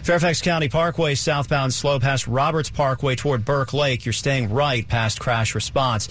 Fairfax 0.04 0.41
County 0.41 0.69
Parkway 0.69 1.13
southbound 1.15 1.73
slow 1.73 1.99
past 1.99 2.25
Roberts 2.28 2.69
Parkway 2.69 3.15
toward 3.15 3.45
Burke 3.45 3.73
Lake. 3.80 4.06
You're 4.06 4.13
staying 4.13 4.52
right 4.54 4.88
past 4.88 5.20
crash 5.20 5.56
response. 5.56 6.08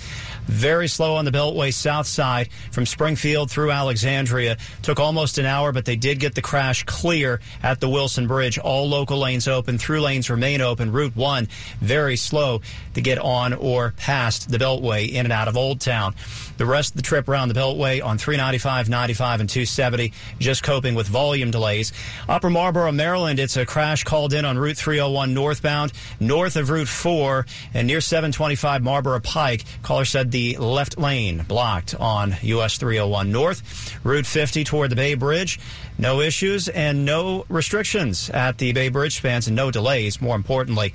Very 0.47 0.89
slow 0.89 1.17
on 1.17 1.25
the 1.25 1.31
Beltway 1.31 1.73
south 1.73 2.07
side 2.07 2.51
from 2.73 2.87
Springfield 2.87 3.51
through 3.51 3.71
Alexandria. 3.71 4.57
Took 4.83 4.99
almost 4.99 5.39
an 5.39 5.47
hour, 5.47 5.73
but 5.73 5.85
they 5.85 5.97
did 5.97 6.19
get 6.19 6.35
the 6.35 6.43
crash 6.43 6.85
clear 6.85 7.41
at 7.63 7.81
the 7.81 7.89
Wilson 7.89 8.27
Bridge. 8.27 8.59
All 8.59 8.89
local 8.89 9.19
lanes 9.19 9.47
open. 9.47 9.79
Through 9.79 10.01
lanes 10.01 10.31
remain 10.31 10.61
open. 10.61 10.91
Route 10.91 11.15
1 11.15 11.49
very 11.81 12.17
slow 12.17 12.61
to 12.95 13.01
get 13.01 13.19
on 13.19 13.53
or 13.53 13.93
past 13.97 14.51
the 14.51 14.59
Beltway 14.59 15.11
in 15.11 15.27
and 15.27 15.33
out 15.33 15.49
of 15.49 15.57
Old 15.57 15.81
Town. 15.81 16.15
The 16.57 16.67
rest 16.67 16.93
of 16.93 16.97
the 16.97 17.03
trip 17.03 17.29
around 17.29 17.49
the 17.49 17.55
Beltway 17.55 18.05
on 18.05 18.19
395, 18.19 18.89
95, 18.89 19.41
and 19.41 19.49
270 19.49 20.13
just 20.39 20.63
coping 20.63 20.95
with 20.95 21.07
volume 21.07 21.51
delays. 21.51 21.93
Upper 22.29 22.51
Marlboro, 22.51 22.91
Maryland, 22.93 23.39
it's 23.39 23.57
a 23.57 23.67
crash 23.67 24.05
called 24.05 24.33
in 24.33 24.45
on 24.45 24.59
Route 24.59 24.77
301 24.77 25.35
northbound, 25.35 25.93
north 26.21 26.57
of 26.57 26.71
Route 26.71 26.89
4 26.89 27.47
and 27.75 27.87
near 27.87 28.01
725 28.01 28.83
Marlboro 28.83 29.21
Pike. 29.21 29.65
Caller 29.83 30.05
said 30.05 30.31
the 30.31 30.57
left 30.57 30.99
lane 30.99 31.45
blocked 31.47 31.95
on 31.95 32.37
US 32.43 32.79
301 32.79 33.33
north. 33.33 33.99
Route 34.05 34.27
50 34.27 34.65
toward 34.65 34.91
the 34.91 34.97
Bay 34.97 35.15
Bridge. 35.15 35.59
No 35.99 36.21
issues 36.21 36.69
and 36.69 37.05
no 37.05 37.45
restrictions 37.49 38.31
at 38.31 38.59
the 38.59 38.73
Bay 38.73 38.89
Bridge 38.89 39.17
spans 39.17 39.47
and 39.49 39.57
no 39.57 39.71
delays, 39.71 40.21
more 40.21 40.37
importantly. 40.37 40.95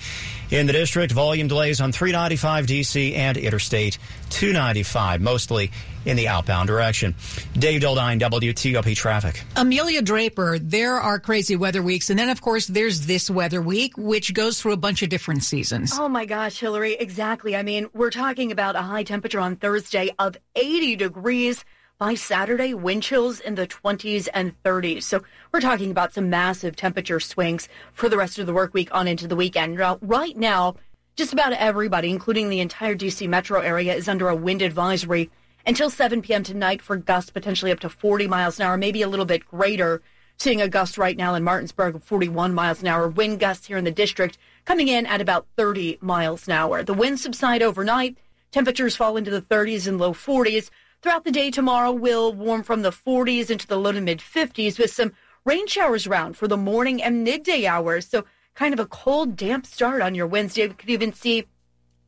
In 0.50 0.68
the 0.68 0.74
district, 0.74 1.12
volume 1.12 1.48
delays 1.48 1.82
on 1.82 1.92
395 1.92 2.66
DC 2.66 3.16
and 3.16 3.38
Interstate 3.38 3.98
295, 4.30 5.22
mostly 5.22 5.72
in 6.06 6.18
the 6.18 6.28
outbound 6.28 6.68
direction. 6.68 7.16
Dave 7.54 7.82
Dildine, 7.82 8.20
WTOP 8.20 8.96
Traffic. 8.96 9.44
Amelia 9.56 10.02
Draper, 10.02 10.60
there 10.60 10.96
are 10.96 11.20
crazy 11.20 11.56
weather 11.56 11.82
weeks. 11.82 12.10
And 12.10 12.20
then, 12.20 12.30
of 12.30 12.42
course, 12.42 12.68
there's 12.68 13.06
this 13.06 13.30
weather 13.30 13.62
week, 13.62 13.98
which 13.98 14.34
goes 14.34 14.62
through 14.62 14.74
a 14.74 14.78
bunch 14.78 15.02
of 15.02 15.10
different 15.10 15.44
seasons. 15.44 15.94
Oh 15.98 16.10
my 16.10 16.26
gosh, 16.26 16.60
Hillary, 16.60 16.94
exactly. 16.94 17.56
I 17.56 17.64
mean, 17.64 17.88
we're 17.94 18.10
talking 18.10 18.52
about 18.52 18.76
a 18.76 18.82
high 18.82 19.04
temperature 19.04 19.40
on 19.40 19.56
Thursday 19.56 20.10
of 20.20 20.38
80 20.56 20.96
degrees 20.96 21.64
by 22.00 22.16
Saturday, 22.16 22.74
wind 22.74 23.04
chills 23.04 23.40
in 23.40 23.56
the 23.56 23.68
20s 23.68 24.28
and 24.34 24.62
30s. 24.64 25.04
So 25.04 25.24
we're 25.52 25.62
talking 25.62 25.92
about 25.92 26.14
some 26.14 26.30
massive 26.30 26.76
temperature 26.76 27.20
swings 27.20 27.70
for 27.94 28.10
the 28.10 28.18
rest 28.18 28.40
of 28.40 28.46
the 28.46 28.54
work 28.54 28.74
week 28.74 28.90
on 28.92 29.08
into 29.08 29.28
the 29.28 29.36
weekend. 29.36 29.78
Now, 29.78 30.00
right 30.02 30.36
now, 30.36 30.76
just 31.16 31.32
about 31.32 31.54
everybody, 31.54 32.10
including 32.10 32.50
the 32.50 32.60
entire 32.60 32.96
DC 32.96 33.30
metro 33.30 33.62
area, 33.62 33.94
is 33.94 34.10
under 34.10 34.28
a 34.28 34.36
wind 34.36 34.62
advisory 34.62 35.30
until 35.66 35.90
7 35.90 36.22
p.m. 36.22 36.44
tonight 36.44 36.82
for 36.82 36.96
gusts 36.98 37.32
potentially 37.32 37.72
up 37.72 37.80
to 37.82 37.90
40 37.90 38.28
miles 38.28 38.60
an 38.60 38.66
hour, 38.66 38.78
maybe 38.78 39.02
a 39.02 39.08
little 39.08 39.26
bit 39.26 39.46
greater. 39.46 40.02
Seeing 40.38 40.62
a 40.62 40.68
gust 40.68 40.98
right 40.98 41.16
now 41.16 41.36
in 41.36 41.44
Martinsburg 41.44 41.96
of 41.96 42.04
41 42.04 42.54
miles 42.54 42.82
an 42.82 42.88
hour. 42.88 43.08
Wind 43.08 43.40
gusts 43.40 43.68
here 43.68 43.78
in 43.78 43.84
the 43.84 43.92
district 43.92 44.38
coming 44.66 44.88
in 44.88 45.06
at 45.06 45.22
about 45.22 45.46
30 45.58 46.00
miles 46.02 46.48
an 46.48 46.54
hour. 46.54 46.84
The 46.84 46.94
winds 46.94 47.22
subside 47.22 47.62
overnight. 47.62 48.18
Temperatures 48.52 48.96
fall 48.96 49.16
into 49.16 49.32
the 49.32 49.42
30s 49.42 49.88
and 49.88 50.00
low 50.00 50.12
40s. 50.14 50.70
Throughout 51.02 51.24
the 51.24 51.32
day 51.32 51.52
tomorrow 51.52 51.92
We'll 51.92 52.34
warm 52.34 52.64
from 52.64 52.82
the 52.82 52.92
40s 52.92 53.50
into 53.52 53.68
the 53.68 53.78
low 53.78 53.92
to 53.92 54.02
mid 54.02 54.20
50s 54.20 54.80
with 54.80 54.92
some 54.92 55.14
rain 55.46 55.68
showers 55.68 56.08
around 56.08 56.36
for 56.36 56.48
the 56.48 56.58
morning 56.58 57.02
and 57.02 57.24
midday 57.24 57.66
hours. 57.66 58.08
So 58.08 58.26
kind 58.56 58.74
of 58.74 58.80
a 58.80 58.86
cold, 58.86 59.36
damp 59.36 59.66
start 59.66 60.02
on 60.02 60.16
your 60.16 60.28
Wednesday. 60.28 60.68
We 60.68 60.74
could 60.74 60.90
even 60.90 61.14
see 61.14 61.46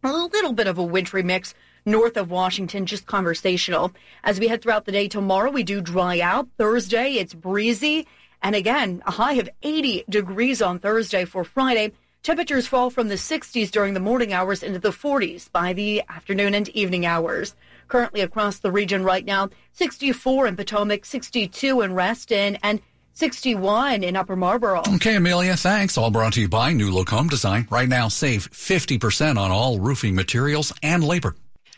a 0.04 0.12
little 0.12 0.54
bit 0.54 0.68
of 0.68 0.78
a 0.78 0.84
wintry 0.84 1.24
mix 1.24 1.54
north 1.86 2.18
of 2.18 2.32
Washington, 2.32 2.86
just 2.86 3.06
conversational. 3.06 3.92
As 4.24 4.40
we 4.40 4.48
head 4.48 4.62
throughout 4.62 4.86
the 4.86 4.92
day 4.92 5.08
tomorrow, 5.08 5.52
we 5.52 5.64
do 5.64 5.82
dry 5.82 6.20
out. 6.20 6.48
Thursday, 6.58 7.14
it's 7.14 7.34
breezy. 7.34 8.08
And 8.42 8.56
again, 8.56 9.02
a 9.06 9.12
high 9.12 9.34
of 9.34 9.50
80 9.64 10.06
degrees 10.10 10.62
on 10.62 10.80
Thursday 10.80 11.26
for 11.26 11.44
Friday. 11.44 11.94
Temperatures 12.24 12.68
fall 12.68 12.90
from 12.90 13.08
the 13.08 13.16
60s 13.16 13.70
during 13.70 13.94
the 13.94 14.00
morning 14.00 14.34
hours 14.34 14.64
into 14.64 14.80
the 14.80 14.90
40s 14.90 15.52
by 15.52 15.74
the 15.74 16.02
afternoon 16.10 16.56
and 16.56 16.70
evening 16.70 17.06
hours 17.06 17.56
currently 17.88 18.22
across 18.22 18.58
the 18.58 18.72
region 18.72 19.04
right 19.04 19.26
now 19.26 19.50
64 19.74 20.48
in 20.48 20.56
Potomac, 20.56 21.06
62 21.06 21.82
in 21.82 21.94
Reston, 21.94 22.58
and 22.64 22.82
61 23.14 24.04
in 24.04 24.16
Upper 24.16 24.36
Marlboro. 24.36 24.82
Okay, 24.96 25.16
Amelia, 25.16 25.56
thanks. 25.56 25.98
All 25.98 26.12
brought 26.12 26.34
to 26.34 26.42
you 26.42 26.50
by 26.50 26.74
New 26.74 26.92
Look 26.92 27.10
Home 27.10 27.28
Design. 27.28 27.68
Right 27.70 27.88
now, 27.88 28.08
save 28.08 28.50
50% 28.52 29.38
on 29.38 29.52
all 29.52 29.80
roofing 29.80 30.16
materials 30.16 30.74
and 30.82 31.04
labor. 31.04 31.36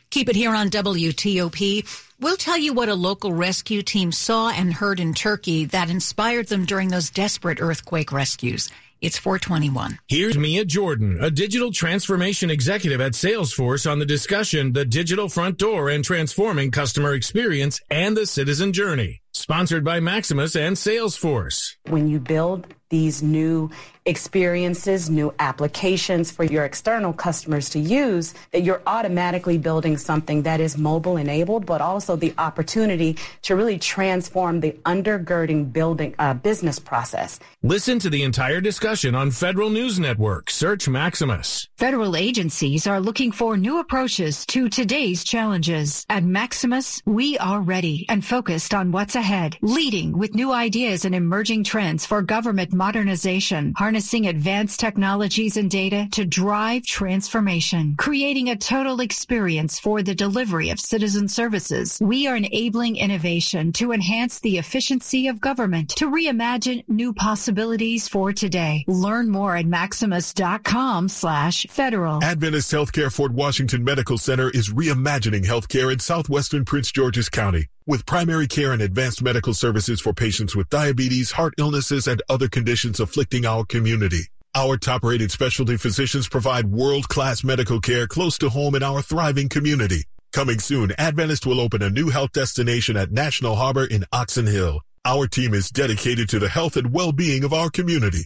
Keep 0.09 0.29
it 0.29 0.35
here 0.35 0.55
on 0.55 0.69
WTOP. 0.69 1.85
We'll 2.19 2.37
tell 2.37 2.57
you 2.57 2.73
what 2.73 2.89
a 2.89 2.95
local 2.95 3.33
rescue 3.33 3.81
team 3.81 4.11
saw 4.11 4.49
and 4.49 4.73
heard 4.73 4.99
in 4.99 5.13
Turkey 5.13 5.65
that 5.65 5.89
inspired 5.89 6.47
them 6.47 6.65
during 6.65 6.87
those 6.89 7.09
desperate 7.09 7.61
earthquake 7.61 8.11
rescues. 8.11 8.69
It's 8.99 9.17
421. 9.19 9.99
Here's 10.07 10.37
Mia 10.37 10.65
Jordan, 10.65 11.19
a 11.21 11.29
digital 11.29 11.71
transformation 11.71 12.49
executive 12.49 12.99
at 12.99 13.11
Salesforce 13.11 13.89
on 13.89 13.99
the 13.99 14.05
discussion, 14.05 14.73
the 14.73 14.85
digital 14.85 15.29
front 15.29 15.59
door 15.59 15.89
and 15.89 16.03
transforming 16.03 16.71
customer 16.71 17.13
experience 17.13 17.79
and 17.91 18.17
the 18.17 18.25
citizen 18.25 18.73
journey. 18.73 19.21
Sponsored 19.33 19.83
by 19.83 19.99
Maximus 19.99 20.55
and 20.55 20.75
Salesforce. 20.75 21.75
When 21.89 22.09
you 22.09 22.19
build 22.19 22.73
these 22.89 23.21
new 23.21 23.69
experiences, 24.06 25.10
new 25.10 25.34
applications 25.39 26.32
for 26.32 26.45
your 26.45 26.63
external 26.63 27.12
customers 27.12 27.69
to 27.69 27.80
use, 27.80 28.34
that 28.52 28.62
you're 28.62 28.82
automatically 28.88 29.58
building 29.58 29.97
something 29.97 30.43
that 30.43 30.62
is 30.62 30.78
mobile 30.78 31.17
enabled, 31.17 31.65
but 31.65 31.82
also 31.82 32.15
the 32.15 32.34
opportunity 32.38 33.17
to 33.41 33.56
really 33.56 33.78
transform 33.78 34.62
the 34.62 34.71
undergirding 34.86 35.71
building 35.73 36.15
uh, 36.19 36.34
business 36.34 36.80
process. 36.80 37.39
Listen 37.63 38.00
to 38.00 38.10
the 38.10 38.23
entire 38.23 38.62
discussion 38.62 39.13
on 39.13 39.30
Federal 39.32 39.69
News 39.69 40.00
Network. 40.00 40.50
Search 40.50 40.88
Maximus. 40.88 41.67
Federal 41.76 42.15
agencies 42.15 42.88
are 42.88 43.02
looking 43.02 43.32
for 43.32 43.58
new 43.58 43.80
approaches 43.80 44.45
to 44.45 44.69
today's 44.69 45.23
challenges. 45.26 46.06
At 46.10 46.23
Maximus, 46.23 47.02
we 47.06 47.38
are 47.39 47.60
ready 47.60 48.06
and 48.08 48.23
focused 48.23 48.73
on 48.73 48.93
what's 48.93 49.15
ahead, 49.15 49.58
leading 49.62 50.17
with 50.17 50.34
new 50.34 50.54
ideas 50.54 51.04
and 51.04 51.13
emerging 51.13 51.65
trends 51.65 52.06
for 52.06 52.21
government 52.21 52.71
modernization, 52.77 53.73
harnessing 53.75 54.27
advanced 54.27 54.79
technologies 54.79 55.57
and 55.57 55.69
data 55.69 56.07
to 56.11 56.25
drive 56.25 56.85
transformation, 56.85 57.95
creating 57.97 58.49
a 58.49 58.55
total 58.55 58.99
experience 58.99 59.79
for 59.79 60.03
the 60.03 60.15
delivery 60.15 60.69
of 60.69 60.79
citizen 60.79 61.27
services. 61.27 61.97
We 62.01 62.27
are 62.27 62.35
enabling 62.35 62.97
innovation 62.97 63.73
to 63.73 63.91
enhance 63.91 64.39
the 64.39 64.57
efficiency 64.57 65.27
of 65.27 65.41
government, 65.41 65.89
to 65.97 66.09
reimagine 66.09 66.83
new 66.87 67.13
possibilities 67.13 68.07
for 68.07 68.31
today. 68.31 68.85
Learn 68.87 69.29
more 69.29 69.55
at 69.55 69.65
maximus.com 69.65 71.09
slash 71.09 71.65
federal. 71.69 72.23
Adventist 72.23 72.71
Healthcare 72.71 73.11
Fort 73.11 73.31
Washington 73.31 73.83
Medical 73.83 74.17
Center 74.17 74.49
is 74.51 74.69
reimagining 74.69 75.45
healthcare 75.45 75.91
in 75.91 75.99
southwestern 75.99 76.63
Prince 76.63 76.91
George's 76.91 77.29
County 77.29 77.67
with 77.88 78.06
primary 78.06 78.47
care 78.47 78.73
and 78.73 78.82
advanced 78.82 79.23
medical 79.23 79.54
services 79.54 80.00
for 80.02 80.13
patients 80.13 80.56
with 80.56 80.69
diabetes, 80.69 81.32
heart 81.32 81.54
illnesses, 81.58 82.06
and 82.06 82.21
other 82.30 82.47
conditions 82.47 83.00
afflicting 83.00 83.45
our 83.45 83.65
community. 83.65 84.28
Our 84.54 84.78
top-rated 84.78 85.32
specialty 85.32 85.78
physicians 85.78 86.28
provide 86.28 86.71
world-class 86.71 87.43
medical 87.43 87.80
care 87.80 88.06
close 88.06 88.38
to 88.39 88.50
home 88.50 88.76
in 88.76 88.84
our 88.84 89.02
thriving 89.02 89.50
community. 89.50 90.04
Coming 90.34 90.60
soon, 90.60 90.91
Adventist 90.97 91.45
will 91.45 91.62
open 91.62 91.82
a 91.82 91.89
new 91.89 92.10
health 92.10 92.34
destination 92.34 92.97
at 92.97 93.12
National 93.12 93.56
Harbor 93.56 93.86
in 93.86 94.04
Oxon 94.12 94.45
Hill. 94.45 94.82
Our 95.06 95.26
team 95.26 95.54
is 95.54 95.69
dedicated 95.69 96.28
to 96.30 96.39
the 96.39 96.50
health 96.50 96.76
and 96.76 96.91
well-being 96.91 97.45
of 97.45 97.54
our 97.54 97.69
community. 97.69 98.26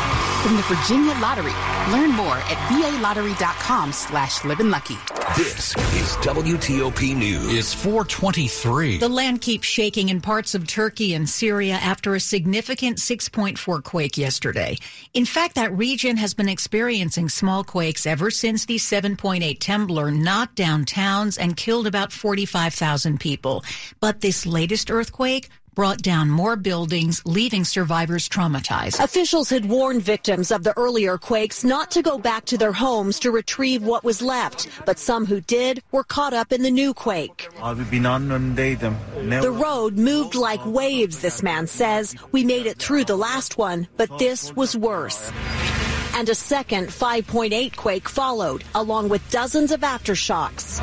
from 0.41 0.55
the 0.55 0.63
Virginia 0.63 1.13
Lottery. 1.21 1.53
Learn 1.93 2.11
more 2.11 2.37
at 2.37 2.57
valottery.com 2.69 3.93
slash 3.93 4.43
live 4.43 4.51
living 4.51 4.71
lucky. 4.71 4.97
This 5.37 5.75
is 5.95 6.17
WTOP 6.17 7.15
News. 7.15 7.53
It's 7.53 7.73
423. 7.73 8.97
The 8.97 9.07
land 9.07 9.39
keeps 9.39 9.65
shaking 9.65 10.09
in 10.09 10.19
parts 10.19 10.55
of 10.55 10.67
Turkey 10.67 11.13
and 11.13 11.29
Syria 11.29 11.75
after 11.75 12.15
a 12.15 12.19
significant 12.19 12.97
6.4 12.97 13.83
quake 13.83 14.17
yesterday. 14.17 14.77
In 15.13 15.25
fact, 15.25 15.55
that 15.55 15.71
region 15.77 16.17
has 16.17 16.33
been 16.33 16.49
experiencing 16.49 17.29
small 17.29 17.63
quakes 17.63 18.05
ever 18.05 18.29
since 18.29 18.65
the 18.65 18.75
7.8 18.75 19.59
temblor 19.59 20.13
knocked 20.13 20.55
down 20.55 20.83
towns 20.83 21.37
and 21.37 21.55
killed 21.55 21.87
about 21.87 22.11
45,000 22.11 23.19
people. 23.19 23.63
But 24.01 24.19
this 24.19 24.45
latest 24.45 24.91
earthquake 24.91 25.49
brought 25.81 26.03
down 26.03 26.29
more 26.29 26.55
buildings, 26.55 27.23
leaving 27.25 27.63
survivors 27.63 28.29
traumatized. 28.29 29.03
Officials 29.03 29.49
had 29.49 29.65
warned 29.65 30.03
victims 30.03 30.51
of 30.51 30.61
the 30.63 30.77
earlier 30.77 31.17
quakes 31.17 31.63
not 31.63 31.89
to 31.89 32.03
go 32.03 32.19
back 32.19 32.45
to 32.45 32.55
their 32.55 32.71
homes 32.71 33.17
to 33.19 33.31
retrieve 33.31 33.81
what 33.81 34.03
was 34.03 34.21
left, 34.21 34.67
but 34.85 34.99
some 34.99 35.25
who 35.25 35.41
did 35.41 35.81
were 35.91 36.03
caught 36.03 36.35
up 36.35 36.51
in 36.51 36.61
the 36.61 36.69
new 36.69 36.93
quake. 36.93 37.49
The 39.41 39.51
road 39.51 39.97
moved 39.97 40.35
like 40.35 40.63
waves, 40.67 41.17
this 41.17 41.41
man 41.41 41.65
says. 41.65 42.15
We 42.31 42.43
made 42.43 42.67
it 42.67 42.77
through 42.77 43.05
the 43.05 43.17
last 43.17 43.57
one, 43.57 43.87
but 43.97 44.19
this 44.19 44.55
was 44.55 44.77
worse. 44.77 45.31
And 46.13 46.29
a 46.29 46.35
second 46.35 46.89
5.8 46.89 47.75
quake 47.75 48.07
followed, 48.07 48.63
along 48.75 49.09
with 49.09 49.27
dozens 49.31 49.71
of 49.71 49.79
aftershocks. 49.79 50.79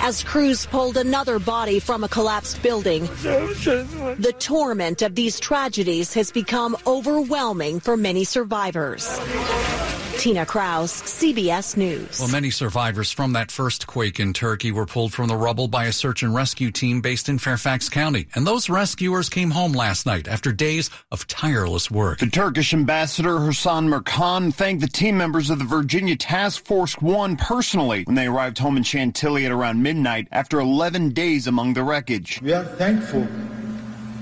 As 0.00 0.22
crews 0.22 0.64
pulled 0.66 0.96
another 0.96 1.38
body 1.38 1.80
from 1.80 2.04
a 2.04 2.08
collapsed 2.08 2.62
building, 2.62 3.06
the 3.06 4.34
torment 4.38 5.02
of 5.02 5.14
these 5.14 5.40
tragedies 5.40 6.14
has 6.14 6.30
become 6.30 6.76
overwhelming 6.86 7.80
for 7.80 7.96
many 7.96 8.24
survivors. 8.24 9.18
Tina 10.18 10.44
Kraus, 10.44 11.00
CBS 11.02 11.76
News. 11.76 12.18
Well, 12.18 12.28
many 12.28 12.50
survivors 12.50 13.12
from 13.12 13.34
that 13.34 13.52
first 13.52 13.86
quake 13.86 14.18
in 14.18 14.32
Turkey 14.32 14.72
were 14.72 14.84
pulled 14.84 15.12
from 15.12 15.28
the 15.28 15.36
rubble 15.36 15.68
by 15.68 15.84
a 15.84 15.92
search 15.92 16.24
and 16.24 16.34
rescue 16.34 16.72
team 16.72 17.00
based 17.00 17.28
in 17.28 17.38
Fairfax 17.38 17.88
County. 17.88 18.26
And 18.34 18.44
those 18.44 18.68
rescuers 18.68 19.28
came 19.28 19.52
home 19.52 19.72
last 19.72 20.06
night 20.06 20.26
after 20.26 20.50
days 20.50 20.90
of 21.12 21.28
tireless 21.28 21.88
work. 21.88 22.18
The 22.18 22.26
Turkish 22.26 22.74
ambassador 22.74 23.38
Hasan 23.38 23.88
Mercan 23.88 24.52
thanked 24.52 24.80
the 24.80 24.88
team 24.88 25.16
members 25.16 25.50
of 25.50 25.60
the 25.60 25.64
Virginia 25.64 26.16
Task 26.16 26.64
Force 26.64 26.94
1 27.00 27.36
personally 27.36 28.02
when 28.02 28.16
they 28.16 28.26
arrived 28.26 28.58
home 28.58 28.76
in 28.76 28.82
Chantilly 28.82 29.46
at 29.46 29.52
around 29.52 29.80
midnight 29.80 30.26
after 30.32 30.58
11 30.58 31.10
days 31.10 31.46
among 31.46 31.74
the 31.74 31.84
wreckage. 31.84 32.40
We 32.42 32.52
are 32.52 32.64
thankful 32.64 33.28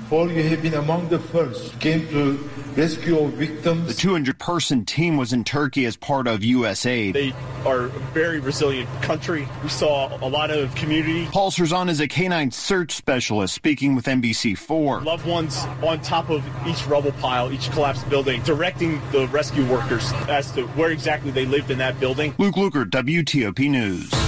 for 0.09 0.29
you 0.29 0.43
have 0.43 0.63
been 0.63 0.75
among 0.75 1.09
the 1.09 1.19
first 1.19 1.79
came 1.81 2.07
to 2.09 2.39
rescue 2.77 3.21
our 3.21 3.29
victims. 3.29 3.89
The 3.89 3.95
200 3.95 4.39
person 4.39 4.85
team 4.85 5.17
was 5.17 5.33
in 5.33 5.45
Turkey 5.45 5.85
as 5.87 5.97
part 5.97 6.29
of 6.29 6.41
USAID. 6.41 7.13
They 7.13 7.35
are 7.65 7.87
a 7.87 7.89
very 7.89 8.39
resilient 8.39 8.89
country. 9.03 9.49
We 9.63 9.69
saw 9.69 10.17
a 10.25 10.29
lot 10.29 10.51
of 10.51 10.75
community. 10.75 11.27
Paul 11.27 11.51
Serzon 11.51 11.89
is 11.89 12.01
a 12.01 12.07
canine 12.09 12.51
search 12.51 12.93
specialist 12.93 13.55
speaking 13.55 13.95
with 13.95 14.07
NBC4. 14.07 15.05
Loved 15.05 15.27
ones 15.27 15.65
on 15.83 16.01
top 16.01 16.31
of 16.31 16.45
each 16.67 16.87
rubble 16.87 17.13
pile, 17.13 17.53
each 17.53 17.71
collapsed 17.71 18.09
building, 18.09 18.43
directing 18.43 19.01
the 19.11 19.27
rescue 19.29 19.67
workers 19.67 20.13
as 20.29 20.53
to 20.53 20.67
where 20.69 20.91
exactly 20.91 21.31
they 21.31 21.47
lived 21.47 21.71
in 21.71 21.79
that 21.79 21.99
building. 21.99 22.35
Luke 22.39 22.55
Lukert, 22.55 22.91
WTOP 22.91 23.71
News. 23.71 24.26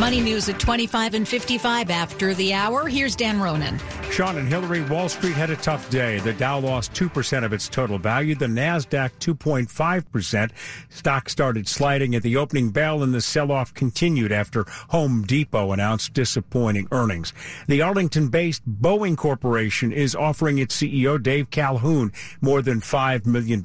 Money 0.00 0.22
news 0.22 0.48
at 0.48 0.58
25 0.58 1.12
and 1.12 1.28
55 1.28 1.90
after 1.90 2.32
the 2.32 2.54
hour. 2.54 2.88
Here's 2.88 3.14
Dan 3.14 3.38
Ronan. 3.38 3.78
Sean 4.10 4.36
and 4.36 4.48
Hillary, 4.48 4.82
Wall 4.82 5.08
Street 5.08 5.34
had 5.34 5.48
a 5.48 5.56
tough 5.56 5.88
day. 5.88 6.18
The 6.18 6.34
Dow 6.34 6.58
lost 6.58 6.92
2% 6.92 7.44
of 7.44 7.52
its 7.54 7.66
total 7.66 7.98
value. 7.98 8.34
The 8.34 8.46
NASDAQ 8.46 9.10
2.5%. 9.18 10.50
Stock 10.90 11.28
started 11.30 11.66
sliding 11.66 12.14
at 12.14 12.22
the 12.22 12.36
opening 12.36 12.70
bell 12.70 13.02
and 13.02 13.14
the 13.14 13.22
sell-off 13.22 13.72
continued 13.72 14.30
after 14.30 14.66
Home 14.90 15.22
Depot 15.22 15.72
announced 15.72 16.12
disappointing 16.12 16.88
earnings. 16.92 17.32
The 17.68 17.80
Arlington-based 17.80 18.68
Boeing 18.68 19.16
Corporation 19.16 19.92
is 19.92 20.14
offering 20.14 20.58
its 20.58 20.76
CEO 20.76 21.22
Dave 21.22 21.48
Calhoun 21.50 22.12
more 22.42 22.60
than 22.60 22.80
$5 22.80 23.24
million 23.24 23.62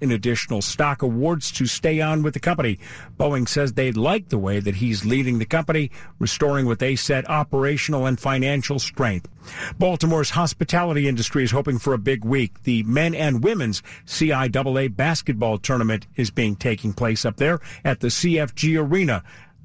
in 0.00 0.12
additional 0.12 0.62
stock 0.62 1.02
awards 1.02 1.50
to 1.52 1.66
stay 1.66 2.00
on 2.00 2.22
with 2.22 2.32
the 2.32 2.40
company. 2.40 2.78
Boeing 3.18 3.46
says 3.46 3.74
they 3.74 3.92
like 3.92 4.30
the 4.30 4.38
way 4.38 4.60
that 4.60 4.76
he's 4.76 5.04
leading 5.04 5.38
the 5.38 5.44
company, 5.44 5.69
restoring 6.18 6.66
what 6.66 6.78
they 6.78 6.96
said 6.96 7.26
operational 7.26 8.06
and 8.06 8.18
financial 8.18 8.78
strength. 8.78 9.28
Baltimore's 9.78 10.30
hospitality 10.30 11.08
industry 11.08 11.44
is 11.44 11.50
hoping 11.50 11.78
for 11.78 11.94
a 11.94 11.98
big 11.98 12.24
week. 12.24 12.62
The 12.64 12.82
men 12.84 13.14
and 13.14 13.42
women's 13.42 13.82
CIAA 14.06 14.94
basketball 14.94 15.58
tournament 15.58 16.06
is 16.16 16.30
being 16.30 16.56
taking 16.56 16.92
place 16.92 17.24
up 17.24 17.36
there 17.36 17.60
at 17.84 18.00
the 18.00 18.08
CFG 18.08 18.78
Arena. 18.78 19.22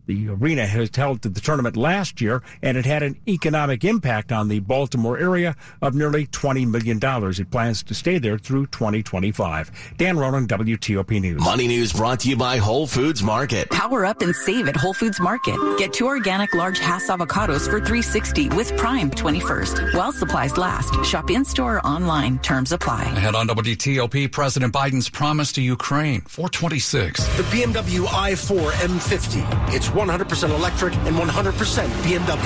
The 0.08 0.30
arena 0.30 0.66
has 0.66 0.90
held 0.96 1.22
the 1.22 1.42
tournament 1.42 1.76
last 1.76 2.22
year, 2.22 2.44
and 2.62 2.78
it 2.78 2.86
had 2.86 3.04
an 3.04 3.20
economic 3.28 3.84
impact 3.84 4.32
on 4.32 4.48
the 4.48 4.60
Baltimore 4.60 5.18
area 5.18 5.56
of 5.82 5.96
nearly 5.96 6.28
$20 6.28 6.68
million. 6.68 7.00
It 7.02 7.52
plans 7.52 7.84
to 7.84 7.94
stay 7.94 8.18
there 8.18 8.38
through 8.38 8.68
2025. 8.68 9.96
Dan 9.98 10.18
Ronan, 10.18 10.48
WTOP 10.48 11.22
News. 11.22 11.42
Money 11.42 11.68
News 11.68 11.94
brought 11.94 12.20
to 12.22 12.30
you 12.30 12.38
by 12.38 12.58
Whole 12.58 12.88
Foods 12.88 13.24
Market. 13.24 13.70
Power 13.70 14.06
up 14.06 14.22
and 14.22 14.36
save 14.36 14.68
at 14.68 14.76
Whole 14.76 14.94
Foods 14.94 15.20
Market. 15.20 15.58
Get 15.78 15.94
two 15.94 16.06
organic 16.08 16.54
large 16.54 16.80
Hass 16.80 17.08
avocados 17.10 17.66
for 17.66 17.80
360 17.80 18.50
with 18.50 18.76
Prime 18.78 19.10
21st. 19.12 19.94
While 19.94 20.12
supplies 20.12 20.58
last. 20.58 21.04
Shop 21.06 21.30
in-store 21.30 21.66
or 21.66 21.86
online. 21.86 22.40
Terms 22.40 22.72
apply. 22.72 23.04
Ahead 23.04 23.36
on 23.36 23.48
WTOP, 23.48 24.32
President 24.32 24.74
Biden's 24.74 25.10
promise 25.10 25.52
to 25.54 25.62
Ukraine. 25.62 26.22
426. 26.22 27.26
The 27.38 27.44
BMW 27.44 28.06
i4 28.06 28.72
M50. 28.72 29.74
It's 29.74 29.90
100% 29.96 30.50
electric 30.50 30.94
and 31.08 31.16
100% 31.16 31.88
BMW. 32.04 32.46